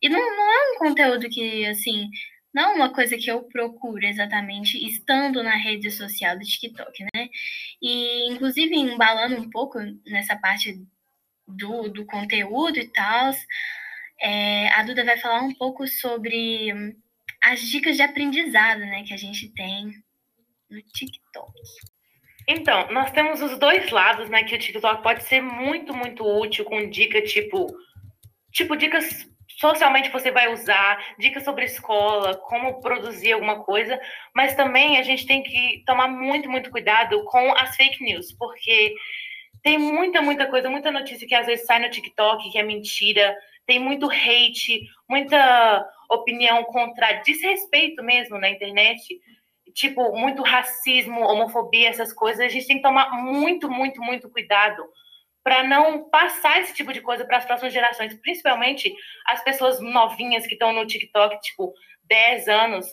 E 0.02 0.08
não, 0.08 0.18
não 0.18 0.52
é 0.52 0.72
um 0.72 0.78
conteúdo 0.78 1.28
que, 1.28 1.66
assim, 1.66 2.08
não 2.52 2.70
é 2.70 2.74
uma 2.74 2.92
coisa 2.92 3.16
que 3.16 3.30
eu 3.30 3.42
procuro 3.44 4.04
exatamente 4.04 4.76
estando 4.84 5.42
na 5.42 5.56
rede 5.56 5.90
social 5.90 6.38
do 6.38 6.44
TikTok, 6.44 7.04
né? 7.14 7.28
E, 7.80 8.32
inclusive, 8.32 8.74
embalando 8.74 9.36
um 9.36 9.50
pouco 9.50 9.78
nessa 10.06 10.36
parte 10.36 10.82
do, 11.46 11.88
do 11.88 12.04
conteúdo 12.06 12.78
e 12.78 12.88
tal, 12.88 13.32
é, 14.20 14.68
a 14.74 14.82
Duda 14.82 15.04
vai 15.04 15.18
falar 15.18 15.42
um 15.42 15.54
pouco 15.54 15.86
sobre 15.86 16.72
as 17.42 17.60
dicas 17.60 17.96
de 17.96 18.02
aprendizado, 18.02 18.80
né, 18.80 19.02
que 19.04 19.14
a 19.14 19.16
gente 19.16 19.48
tem 19.50 19.92
no 20.68 20.82
TikTok. 20.82 21.52
Então, 22.52 22.90
nós 22.90 23.12
temos 23.12 23.40
os 23.40 23.56
dois 23.58 23.90
lados, 23.90 24.28
né, 24.28 24.42
que 24.42 24.56
o 24.56 24.58
TikTok 24.58 25.04
pode 25.04 25.22
ser 25.22 25.40
muito, 25.40 25.94
muito 25.94 26.26
útil 26.26 26.64
com 26.64 26.90
dica 26.90 27.22
tipo, 27.22 27.68
tipo 28.50 28.76
dicas 28.76 29.30
socialmente 29.46 30.10
você 30.10 30.32
vai 30.32 30.52
usar, 30.52 31.14
dicas 31.16 31.44
sobre 31.44 31.66
escola, 31.66 32.36
como 32.38 32.80
produzir 32.80 33.34
alguma 33.34 33.62
coisa, 33.62 34.00
mas 34.34 34.56
também 34.56 34.98
a 34.98 35.02
gente 35.04 35.26
tem 35.26 35.44
que 35.44 35.84
tomar 35.86 36.08
muito, 36.08 36.50
muito 36.50 36.72
cuidado 36.72 37.22
com 37.26 37.52
as 37.54 37.76
fake 37.76 38.02
news, 38.02 38.32
porque 38.32 38.96
tem 39.62 39.78
muita, 39.78 40.20
muita 40.20 40.46
coisa, 40.48 40.68
muita 40.68 40.90
notícia 40.90 41.28
que 41.28 41.34
às 41.36 41.46
vezes 41.46 41.66
sai 41.66 41.78
no 41.78 41.90
TikTok 41.90 42.50
que 42.50 42.58
é 42.58 42.64
mentira, 42.64 43.36
tem 43.64 43.78
muito 43.78 44.10
hate, 44.10 44.88
muita 45.08 45.88
opinião 46.10 46.64
contra 46.64 47.12
desrespeito 47.22 48.02
mesmo 48.02 48.38
na 48.38 48.50
internet, 48.50 49.20
tipo, 49.74 50.16
muito 50.16 50.42
racismo, 50.42 51.20
homofobia, 51.20 51.88
essas 51.88 52.12
coisas. 52.12 52.44
A 52.44 52.48
gente 52.48 52.66
tem 52.66 52.76
que 52.76 52.82
tomar 52.82 53.10
muito, 53.22 53.70
muito, 53.70 54.00
muito 54.00 54.30
cuidado 54.30 54.82
para 55.42 55.62
não 55.62 56.08
passar 56.10 56.60
esse 56.60 56.74
tipo 56.74 56.92
de 56.92 57.00
coisa 57.00 57.24
para 57.24 57.38
as 57.38 57.44
próximas 57.44 57.72
gerações, 57.72 58.14
principalmente 58.20 58.94
as 59.26 59.42
pessoas 59.42 59.80
novinhas 59.80 60.46
que 60.46 60.52
estão 60.52 60.72
no 60.72 60.86
TikTok, 60.86 61.40
tipo, 61.40 61.72
10 62.04 62.48
anos, 62.48 62.86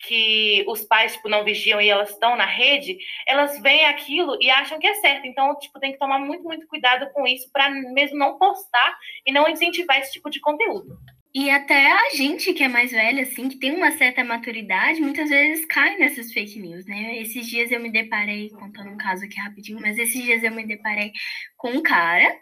que 0.00 0.64
os 0.68 0.84
pais 0.84 1.14
tipo, 1.14 1.28
não 1.28 1.44
vigiam 1.44 1.80
e 1.80 1.88
elas 1.88 2.10
estão 2.10 2.36
na 2.36 2.44
rede, 2.44 2.98
elas 3.26 3.58
veem 3.60 3.86
aquilo 3.86 4.36
e 4.40 4.50
acham 4.50 4.78
que 4.78 4.86
é 4.86 4.94
certo. 4.94 5.26
Então, 5.26 5.56
tipo, 5.58 5.80
tem 5.80 5.92
que 5.92 5.98
tomar 5.98 6.18
muito, 6.18 6.44
muito 6.44 6.66
cuidado 6.66 7.10
com 7.12 7.26
isso 7.26 7.50
para 7.52 7.70
mesmo 7.70 8.18
não 8.18 8.38
postar 8.38 8.96
e 9.26 9.32
não 9.32 9.48
incentivar 9.48 9.98
esse 9.98 10.12
tipo 10.12 10.28
de 10.28 10.40
conteúdo. 10.40 10.98
E 11.34 11.50
até 11.50 11.90
a 11.90 12.10
gente 12.10 12.52
que 12.52 12.62
é 12.62 12.68
mais 12.68 12.92
velha, 12.92 13.22
assim, 13.24 13.48
que 13.48 13.56
tem 13.56 13.74
uma 13.74 13.90
certa 13.98 14.22
maturidade, 14.22 15.00
muitas 15.00 15.28
vezes 15.28 15.66
cai 15.66 15.96
nessas 15.98 16.32
fake 16.32 16.60
news, 16.60 16.86
né? 16.86 17.18
Esses 17.18 17.46
dias 17.48 17.72
eu 17.72 17.80
me 17.80 17.90
deparei, 17.90 18.50
contando 18.50 18.90
um 18.90 18.96
caso 18.96 19.24
aqui 19.24 19.40
rapidinho, 19.40 19.80
mas 19.80 19.98
esses 19.98 20.22
dias 20.22 20.44
eu 20.44 20.52
me 20.52 20.64
deparei 20.64 21.12
com 21.56 21.70
um 21.70 21.82
cara 21.82 22.32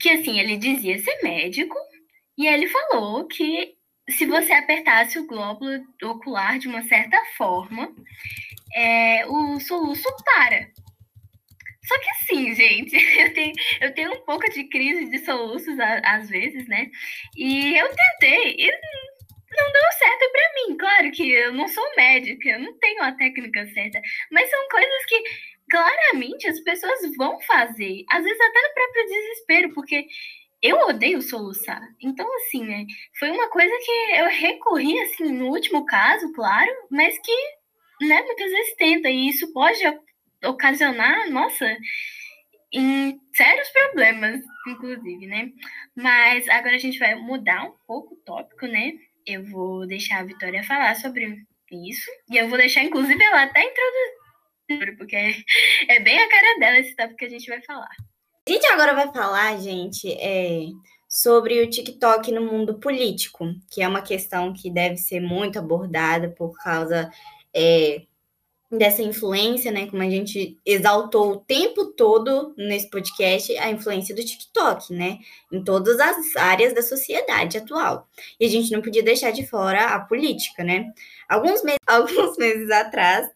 que, 0.00 0.08
assim, 0.08 0.40
ele 0.40 0.56
dizia 0.56 0.98
ser 0.98 1.22
médico 1.22 1.76
e 2.38 2.46
ele 2.46 2.66
falou 2.68 3.26
que 3.28 3.74
se 4.08 4.24
você 4.26 4.52
apertasse 4.54 5.18
o 5.18 5.26
glóbulo 5.26 5.84
ocular 6.02 6.58
de 6.58 6.66
uma 6.66 6.82
certa 6.82 7.22
forma, 7.36 7.94
é, 8.74 9.26
o 9.26 9.60
soluço 9.60 10.08
para. 10.24 10.70
Só 11.86 11.98
que 12.00 12.10
assim, 12.34 12.54
gente, 12.54 12.96
eu 13.20 13.32
tenho, 13.32 13.52
eu 13.80 13.94
tenho 13.94 14.12
um 14.12 14.20
pouco 14.24 14.48
de 14.50 14.64
crise 14.64 15.10
de 15.10 15.18
soluços 15.24 15.76
às 15.78 16.28
vezes, 16.28 16.66
né? 16.66 16.90
E 17.36 17.76
eu 17.78 17.88
tentei 17.88 18.56
e 18.58 18.70
não 19.56 19.72
deu 19.72 19.82
certo 19.98 20.32
para 20.32 20.52
mim. 20.54 20.76
Claro 20.76 21.10
que 21.12 21.30
eu 21.30 21.52
não 21.52 21.68
sou 21.68 21.84
médica, 21.96 22.48
eu 22.50 22.60
não 22.60 22.76
tenho 22.78 23.02
a 23.02 23.12
técnica 23.12 23.66
certa, 23.66 24.00
mas 24.30 24.50
são 24.50 24.68
coisas 24.68 25.06
que 25.06 25.22
claramente 25.70 26.48
as 26.48 26.60
pessoas 26.60 27.00
vão 27.16 27.40
fazer, 27.42 28.04
às 28.10 28.22
vezes 28.22 28.40
até 28.40 28.60
no 28.60 28.74
próprio 28.74 29.06
desespero, 29.06 29.74
porque 29.74 30.06
eu 30.60 30.78
odeio 30.88 31.22
soluçar. 31.22 31.82
Então, 32.02 32.26
assim, 32.36 32.64
né? 32.64 32.86
Foi 33.18 33.30
uma 33.30 33.48
coisa 33.48 33.72
que 33.84 33.92
eu 34.18 34.26
recorri, 34.28 34.98
assim, 35.00 35.30
no 35.32 35.48
último 35.48 35.84
caso, 35.84 36.32
claro, 36.32 36.70
mas 36.90 37.18
que, 37.18 38.06
né, 38.06 38.22
muitas 38.22 38.50
vezes 38.50 38.76
tenta, 38.76 39.10
e 39.10 39.28
isso 39.28 39.52
pode 39.52 39.82
ocasionar, 40.42 41.30
nossa, 41.30 41.66
em 42.74 43.20
sérios 43.34 43.68
problemas, 43.70 44.40
inclusive, 44.66 45.26
né? 45.26 45.50
Mas 45.94 46.48
agora 46.48 46.74
a 46.74 46.78
gente 46.78 46.98
vai 46.98 47.14
mudar 47.14 47.64
um 47.64 47.74
pouco 47.86 48.14
o 48.14 48.18
tópico, 48.18 48.66
né? 48.66 48.92
Eu 49.26 49.44
vou 49.44 49.86
deixar 49.86 50.18
a 50.18 50.24
Vitória 50.24 50.64
falar 50.64 50.96
sobre 50.96 51.44
isso, 51.70 52.10
e 52.30 52.36
eu 52.36 52.48
vou 52.48 52.58
deixar, 52.58 52.82
inclusive, 52.82 53.22
ela 53.22 53.44
até 53.44 53.62
introduzir, 53.62 54.96
porque 54.96 55.16
é 55.88 56.00
bem 56.00 56.18
a 56.18 56.28
cara 56.28 56.58
dela 56.58 56.78
esse 56.78 56.94
tópico 56.94 57.16
que 57.16 57.24
a 57.24 57.30
gente 57.30 57.48
vai 57.48 57.62
falar. 57.62 57.90
A 58.46 58.52
gente 58.52 58.66
agora 58.66 58.94
vai 58.94 59.10
falar, 59.12 59.56
gente, 59.58 60.12
é, 60.12 60.66
sobre 61.08 61.62
o 61.62 61.70
TikTok 61.70 62.30
no 62.32 62.42
mundo 62.42 62.78
político, 62.78 63.46
que 63.70 63.82
é 63.82 63.88
uma 63.88 64.02
questão 64.02 64.52
que 64.52 64.70
deve 64.70 64.96
ser 64.96 65.20
muito 65.20 65.58
abordada 65.58 66.28
por 66.28 66.52
causa 66.62 67.10
é, 67.54 68.02
dessa 68.70 69.02
influência, 69.02 69.70
né? 69.70 69.86
Como 69.86 70.02
a 70.02 70.08
gente 70.08 70.58
exaltou 70.64 71.32
o 71.32 71.36
tempo 71.36 71.86
todo 71.92 72.54
nesse 72.56 72.88
podcast, 72.90 73.56
a 73.58 73.70
influência 73.70 74.14
do 74.14 74.24
TikTok, 74.24 74.92
né? 74.92 75.18
Em 75.52 75.62
todas 75.62 76.00
as 76.00 76.36
áreas 76.36 76.74
da 76.74 76.82
sociedade 76.82 77.58
atual. 77.58 78.08
E 78.38 78.46
a 78.46 78.48
gente 78.48 78.72
não 78.72 78.82
podia 78.82 79.02
deixar 79.02 79.30
de 79.30 79.46
fora 79.46 79.86
a 79.86 80.00
política, 80.00 80.64
né? 80.64 80.92
Alguns, 81.28 81.62
me 81.62 81.74
alguns 81.86 82.36
meses 82.36 82.70
atrás, 82.70 83.28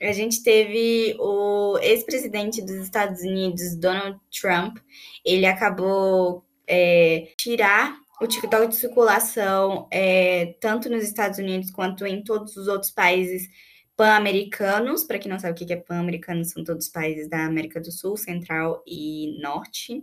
a 0.00 0.12
gente 0.12 0.42
teve 0.42 1.16
o 1.18 1.78
ex-presidente 1.78 2.60
dos 2.60 2.76
Estados 2.76 3.22
Unidos, 3.22 3.76
Donald 3.76 4.18
Trump, 4.40 4.78
ele 5.24 5.46
acabou 5.46 6.44
é, 6.66 7.28
tirar 7.36 7.96
o 8.20 8.26
TikTok 8.26 8.68
de 8.68 8.76
circulação 8.76 9.88
é, 9.90 10.54
tanto 10.60 10.88
nos 10.88 11.04
Estados 11.04 11.38
Unidos 11.38 11.70
quanto 11.70 12.06
em 12.06 12.22
todos 12.22 12.56
os 12.56 12.68
outros 12.68 12.90
países 12.90 13.48
pan-americanos. 13.96 15.04
Para 15.04 15.18
quem 15.18 15.30
não 15.30 15.38
sabe 15.38 15.52
o 15.52 15.66
que 15.66 15.72
é 15.72 15.76
pan-americano, 15.76 16.44
são 16.44 16.64
todos 16.64 16.86
os 16.86 16.92
países 16.92 17.28
da 17.28 17.44
América 17.44 17.80
do 17.80 17.90
Sul, 17.90 18.16
Central 18.16 18.82
e 18.86 19.38
Norte. 19.40 20.02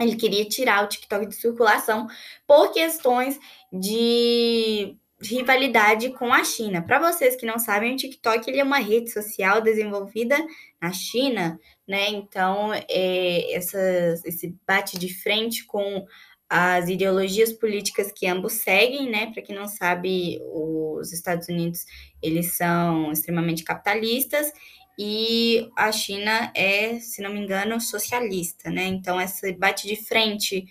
Ele 0.00 0.16
queria 0.16 0.44
tirar 0.46 0.84
o 0.84 0.88
TikTok 0.88 1.26
de 1.26 1.34
circulação 1.34 2.06
por 2.46 2.72
questões 2.72 3.38
de 3.72 4.96
rivalidade 5.20 6.10
com 6.10 6.32
a 6.32 6.42
China. 6.42 6.80
Para 6.82 6.98
vocês 6.98 7.36
que 7.36 7.44
não 7.44 7.58
sabem, 7.58 7.92
o 7.92 7.96
TikTok 7.96 8.48
ele 8.48 8.60
é 8.60 8.64
uma 8.64 8.78
rede 8.78 9.10
social 9.10 9.60
desenvolvida 9.60 10.36
na 10.80 10.92
China, 10.92 11.60
né? 11.86 12.08
Então, 12.08 12.72
é, 12.72 13.52
essa, 13.52 13.78
esse 14.24 14.56
bate 14.66 14.98
de 14.98 15.12
frente 15.12 15.66
com 15.66 16.06
as 16.50 16.88
ideologias 16.88 17.52
políticas 17.52 18.10
que 18.10 18.26
ambos 18.26 18.54
seguem, 18.54 19.08
né? 19.08 19.30
Para 19.32 19.40
quem 19.40 19.54
não 19.54 19.68
sabe, 19.68 20.40
os 20.42 21.12
Estados 21.12 21.48
Unidos 21.48 21.86
eles 22.20 22.56
são 22.56 23.12
extremamente 23.12 23.62
capitalistas 23.62 24.52
e 24.98 25.70
a 25.76 25.92
China 25.92 26.52
é, 26.56 26.98
se 26.98 27.22
não 27.22 27.32
me 27.32 27.38
engano, 27.38 27.80
socialista, 27.80 28.68
né? 28.68 28.86
Então 28.86 29.20
esse 29.20 29.52
bate 29.52 29.86
de 29.86 29.94
frente 29.94 30.66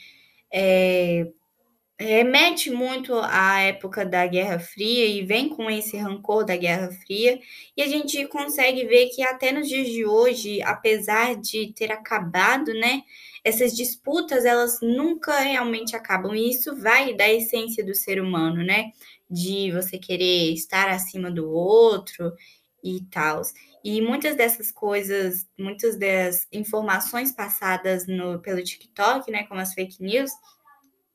é, 0.54 1.26
remete 1.98 2.70
muito 2.72 3.14
à 3.16 3.62
época 3.62 4.06
da 4.06 4.28
Guerra 4.28 4.60
Fria 4.60 5.06
e 5.06 5.26
vem 5.26 5.48
com 5.48 5.70
esse 5.70 5.96
rancor 5.96 6.46
da 6.46 6.58
Guerra 6.58 6.92
Fria, 6.92 7.40
e 7.76 7.82
a 7.82 7.88
gente 7.88 8.26
consegue 8.28 8.86
ver 8.86 9.10
que 9.10 9.22
até 9.24 9.52
nos 9.52 9.68
dias 9.68 9.88
de 9.88 10.06
hoje, 10.06 10.62
apesar 10.62 11.36
de 11.36 11.74
ter 11.74 11.92
acabado, 11.92 12.74
né, 12.74 13.04
essas 13.44 13.76
disputas 13.76 14.46
elas 14.46 14.80
nunca 14.82 15.38
realmente 15.40 15.96
acabam. 15.96 16.36
E 16.36 16.50
isso 16.50 16.76
vai 16.76 17.14
da 17.14 17.30
essência 17.30 17.86
do 17.86 17.96
ser 17.96 18.22
humano, 18.22 18.64
né? 18.64 18.92
De 19.30 19.72
você 19.72 19.98
querer 19.98 20.54
estar 20.54 20.90
acima 20.90 21.32
do 21.32 21.50
outro 21.50 22.34
e 22.84 23.02
tal. 23.12 23.42
E 23.84 24.02
muitas 24.02 24.36
dessas 24.36 24.72
coisas, 24.72 25.48
muitas 25.58 25.98
das 25.98 26.48
informações 26.52 27.32
passadas 27.32 28.08
no, 28.08 28.40
pelo 28.40 28.64
TikTok, 28.64 29.32
né, 29.32 29.44
como 29.44 29.62
as 29.62 29.74
fake 29.74 30.04
news, 30.04 30.32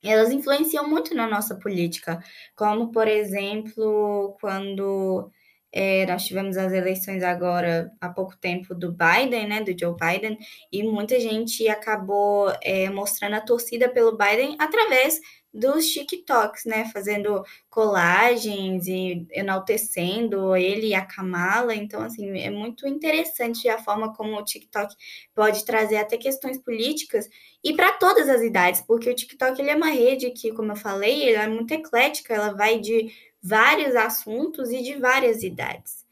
elas 0.02 0.30
influenciam 0.30 0.88
muito 0.88 1.14
na 1.14 1.26
nossa 1.26 1.54
política. 1.54 2.22
Como, 2.54 2.90
por 2.92 3.08
exemplo, 3.08 4.36
quando 4.40 5.30
é, 5.76 6.06
nós 6.06 6.24
tivemos 6.24 6.56
as 6.56 6.72
eleições 6.72 7.24
agora 7.24 7.90
há 8.00 8.08
pouco 8.08 8.36
tempo 8.36 8.76
do 8.76 8.92
Biden, 8.92 9.48
né, 9.48 9.60
do 9.60 9.76
Joe 9.76 9.96
Biden, 9.96 10.38
e 10.70 10.84
muita 10.84 11.18
gente 11.18 11.66
acabou 11.68 12.52
é, 12.62 12.88
mostrando 12.90 13.34
a 13.34 13.40
torcida 13.40 13.88
pelo 13.88 14.16
Biden 14.16 14.54
através 14.60 15.20
dos 15.52 15.86
TikToks, 15.88 16.64
né, 16.64 16.90
fazendo 16.92 17.44
colagens 17.68 18.86
e 18.86 19.26
enaltecendo 19.32 20.54
ele 20.54 20.88
e 20.88 20.94
a 20.94 21.04
Kamala. 21.04 21.74
Então, 21.74 22.02
assim, 22.02 22.38
é 22.38 22.50
muito 22.50 22.86
interessante 22.86 23.68
a 23.68 23.78
forma 23.78 24.12
como 24.14 24.36
o 24.36 24.44
TikTok 24.44 24.94
pode 25.34 25.64
trazer 25.64 25.96
até 25.96 26.16
questões 26.16 26.58
políticas 26.58 27.28
e 27.62 27.72
para 27.72 27.92
todas 27.94 28.28
as 28.28 28.42
idades, 28.42 28.80
porque 28.80 29.10
o 29.10 29.14
TikTok 29.14 29.60
ele 29.60 29.70
é 29.70 29.76
uma 29.76 29.90
rede 29.90 30.30
que, 30.30 30.52
como 30.52 30.72
eu 30.72 30.76
falei, 30.76 31.34
ela 31.34 31.44
é 31.44 31.48
muito 31.48 31.72
eclética, 31.72 32.34
ela 32.34 32.52
vai 32.52 32.78
de 32.78 33.12
vários 33.44 33.94
assuntos 33.94 34.70
e 34.70 34.82
de 34.82 34.94
várias 34.94 35.42
idades. 35.42 36.02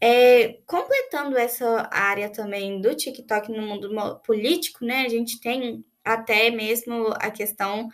É, 0.00 0.60
completando 0.66 1.36
essa 1.36 1.88
área 1.92 2.30
também 2.30 2.80
do 2.80 2.94
TikTok 2.94 3.52
no 3.52 3.62
mundo 3.62 4.20
político, 4.24 4.84
né? 4.84 5.02
A 5.02 5.08
gente 5.08 5.38
tem 5.40 5.84
até 6.02 6.50
mesmo 6.50 7.08
a 7.20 7.30
questão 7.30 7.88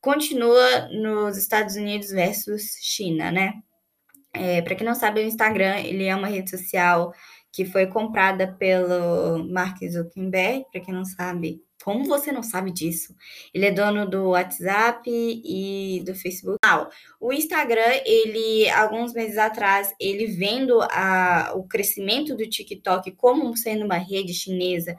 continua 0.00 0.88
nos 0.88 1.36
Estados 1.36 1.76
Unidos 1.76 2.10
versus 2.10 2.78
China, 2.80 3.30
né? 3.30 3.54
É, 4.32 4.62
Para 4.62 4.74
quem 4.74 4.86
não 4.86 4.94
sabe, 4.94 5.20
o 5.20 5.24
Instagram 5.24 5.78
ele 5.80 6.04
é 6.04 6.16
uma 6.16 6.28
rede 6.28 6.50
social 6.50 7.12
que 7.52 7.64
foi 7.64 7.86
comprada 7.86 8.54
pelo 8.58 9.44
Mark 9.48 9.78
Zuckerberg. 9.82 10.64
Para 10.70 10.80
quem 10.80 10.94
não 10.94 11.04
sabe, 11.04 11.62
como 11.88 12.04
você 12.04 12.30
não 12.30 12.42
sabe 12.42 12.70
disso? 12.70 13.16
Ele 13.54 13.64
é 13.64 13.70
dono 13.70 14.06
do 14.06 14.28
WhatsApp 14.28 15.08
e 15.08 16.02
do 16.04 16.14
Facebook. 16.14 16.58
Ah, 16.62 16.86
o 17.18 17.32
Instagram, 17.32 18.02
ele, 18.04 18.68
alguns 18.68 19.14
meses 19.14 19.38
atrás, 19.38 19.94
ele 19.98 20.26
vendo 20.26 20.82
a, 20.82 21.52
o 21.56 21.62
crescimento 21.66 22.36
do 22.36 22.46
TikTok 22.46 23.10
como 23.12 23.56
sendo 23.56 23.86
uma 23.86 23.96
rede 23.96 24.34
chinesa 24.34 24.98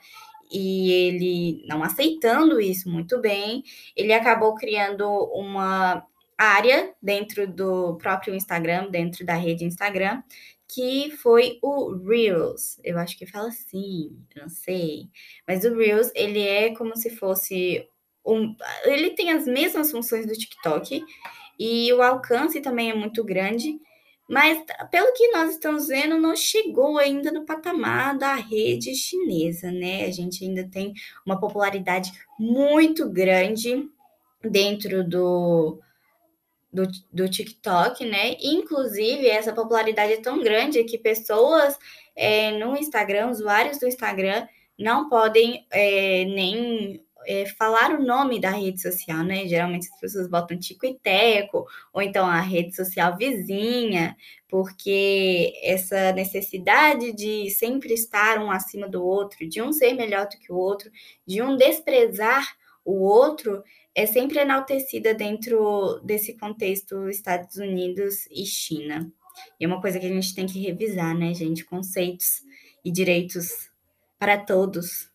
e 0.52 0.91
ele 0.91 1.63
não 1.67 1.84
aceitando 1.84 2.60
isso 2.60 2.89
muito 2.89 3.21
bem, 3.21 3.62
ele 3.95 4.12
acabou 4.12 4.56
criando 4.56 5.08
uma 5.32 6.04
área 6.36 6.91
dentro 6.99 7.45
do 7.47 7.97
próprio 7.97 8.34
Instagram, 8.34 8.89
dentro 8.89 9.23
da 9.23 9.36
rede 9.36 9.63
Instagram, 9.63 10.23
que 10.69 11.12
foi 11.17 11.58
o 11.63 11.95
Reels. 11.97 12.79
Eu 12.84 12.99
acho 12.99 13.17
que 13.17 13.25
fala 13.25 13.49
assim, 13.49 14.15
não 14.36 14.47
sei. 14.47 15.10
Mas 15.47 15.65
o 15.65 15.75
Reels, 15.75 16.12
ele 16.13 16.41
é 16.41 16.73
como 16.75 16.95
se 16.95 17.10
fosse 17.10 17.88
um, 18.25 18.55
ele 18.86 19.12
tem 19.12 19.32
as 19.32 19.45
mesmas 19.45 19.91
funções 19.91 20.25
do 20.27 20.34
TikTok 20.34 21.03
e 21.58 21.91
o 21.93 22.01
alcance 22.01 22.62
também 22.62 22.91
é 22.91 22.93
muito 22.93 23.23
grande, 23.23 23.79
mas 24.29 24.63
pelo 24.91 25.12
que 25.13 25.32
nós 25.32 25.51
estamos 25.51 25.88
vendo, 25.88 26.17
não 26.19 26.36
chegou 26.36 26.99
ainda 26.99 27.32
no 27.32 27.45
patamar 27.45 28.15
da 28.15 28.36
rede 28.36 28.93
chinesa, 28.93 29.71
né? 29.71 30.05
A 30.05 30.12
gente 30.12 30.45
ainda 30.45 30.69
tem 30.69 30.93
uma 31.25 31.39
popularidade 31.39 32.12
muito 32.39 33.10
grande 33.10 33.89
dentro 34.43 35.03
do 35.03 35.79
do, 36.71 36.88
do 37.12 37.29
TikTok, 37.29 38.05
né? 38.05 38.36
Inclusive, 38.41 39.27
essa 39.27 39.53
popularidade 39.53 40.13
é 40.13 40.21
tão 40.21 40.41
grande 40.41 40.84
que 40.84 40.97
pessoas 40.97 41.77
é, 42.15 42.51
no 42.51 42.77
Instagram, 42.77 43.29
usuários 43.29 43.79
do 43.79 43.88
Instagram, 43.88 44.47
não 44.77 45.10
podem 45.10 45.65
é, 45.71 46.25
nem 46.25 47.03
é, 47.25 47.45
falar 47.45 47.91
o 47.91 48.03
nome 48.03 48.39
da 48.39 48.51
rede 48.51 48.82
social, 48.82 49.23
né? 49.23 49.47
Geralmente 49.47 49.89
as 49.91 49.99
pessoas 49.99 50.29
botam 50.29 50.58
Tico 50.58 50.86
e 50.86 50.93
Teco, 50.93 51.65
ou 51.93 52.01
então 52.01 52.25
a 52.25 52.39
rede 52.39 52.75
social 52.75 53.17
vizinha, 53.17 54.15
porque 54.47 55.53
essa 55.63 56.12
necessidade 56.13 57.12
de 57.13 57.49
sempre 57.49 57.93
estar 57.93 58.39
um 58.39 58.51
acima 58.51 58.88
do 58.88 59.03
outro, 59.03 59.47
de 59.47 59.62
um 59.62 59.73
ser 59.73 59.93
melhor 59.93 60.27
do 60.27 60.38
que 60.38 60.51
o 60.51 60.55
outro, 60.55 60.89
de 61.25 61.41
um 61.41 61.58
desprezar 61.58 62.55
o 62.86 63.03
outro, 63.03 63.63
é 63.95 64.06
sempre 64.06 64.39
enaltecida 64.39 65.13
dentro 65.13 65.99
desse 66.04 66.38
contexto 66.38 67.10
Estados 67.10 67.58
Unidos 67.58 68.25
e 68.28 68.45
China. 68.45 69.12
E 69.60 69.65
é 69.65 69.67
uma 69.67 69.82
coisa 69.82 69.99
que 69.99 70.06
a 70.06 70.10
gente 70.10 70.36
tem 70.36 70.45
que 70.45 70.60
revisar, 70.60 71.17
né, 71.17 71.34
gente? 71.34 71.65
Conceitos 71.65 72.41
e 72.84 72.91
direitos 72.91 73.69
para 74.17 74.38
todos. 74.38 75.10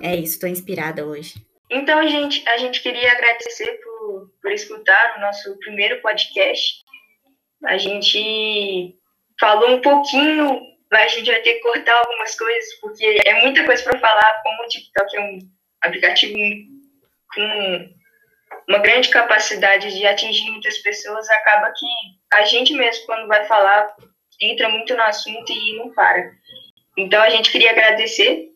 É 0.00 0.14
isso, 0.14 0.34
estou 0.34 0.48
inspirada 0.48 1.06
hoje. 1.06 1.34
Então, 1.70 2.06
gente, 2.06 2.46
a 2.48 2.58
gente 2.58 2.82
queria 2.82 3.10
agradecer 3.10 3.80
por, 3.82 4.30
por 4.40 4.52
escutar 4.52 5.16
o 5.16 5.20
nosso 5.20 5.58
primeiro 5.58 6.00
podcast. 6.00 6.84
A 7.64 7.76
gente 7.78 8.96
falou 9.40 9.70
um 9.70 9.80
pouquinho, 9.80 10.60
mas 10.90 11.12
a 11.12 11.16
gente 11.16 11.30
vai 11.30 11.40
ter 11.40 11.54
que 11.54 11.60
cortar 11.60 11.96
algumas 11.98 12.36
coisas, 12.36 12.74
porque 12.80 13.20
é 13.24 13.42
muita 13.42 13.64
coisa 13.64 13.82
para 13.82 13.98
falar, 13.98 14.42
como 14.42 14.62
o 14.62 14.68
TikTok 14.68 15.16
é 15.16 15.20
um 15.20 15.38
aplicativo 15.82 16.36
com 17.34 17.88
uma 18.68 18.78
grande 18.78 19.08
capacidade 19.08 19.96
de 19.96 20.06
atingir 20.06 20.50
muitas 20.50 20.78
pessoas, 20.78 21.28
acaba 21.30 21.72
que 21.76 21.86
a 22.32 22.44
gente 22.44 22.72
mesmo, 22.74 23.06
quando 23.06 23.28
vai 23.28 23.44
falar, 23.46 23.94
entra 24.40 24.68
muito 24.68 24.94
no 24.94 25.02
assunto 25.02 25.52
e 25.52 25.76
não 25.76 25.92
para. 25.92 26.30
Então, 26.98 27.22
a 27.22 27.30
gente 27.30 27.50
queria 27.50 27.70
agradecer 27.70 28.48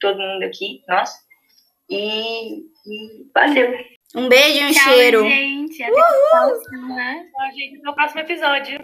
todo 0.00 0.18
mundo 0.20 0.42
aqui, 0.44 0.82
nós, 0.88 1.10
e, 1.90 2.58
e 2.58 3.30
valeu. 3.34 3.78
Um 4.14 4.28
beijo 4.28 4.58
e 4.58 4.64
um 4.64 4.72
Tchau, 4.72 4.84
cheiro. 4.84 5.28
gente. 5.28 5.82
Até 5.82 5.92
Uhul. 5.92 6.02
a 6.02 6.30
próxima. 6.30 6.96
Tchau, 6.96 7.50
gente. 7.54 7.78
Até 7.78 7.90
o 7.90 7.94
próximo 7.94 8.20
episódio. 8.20 8.78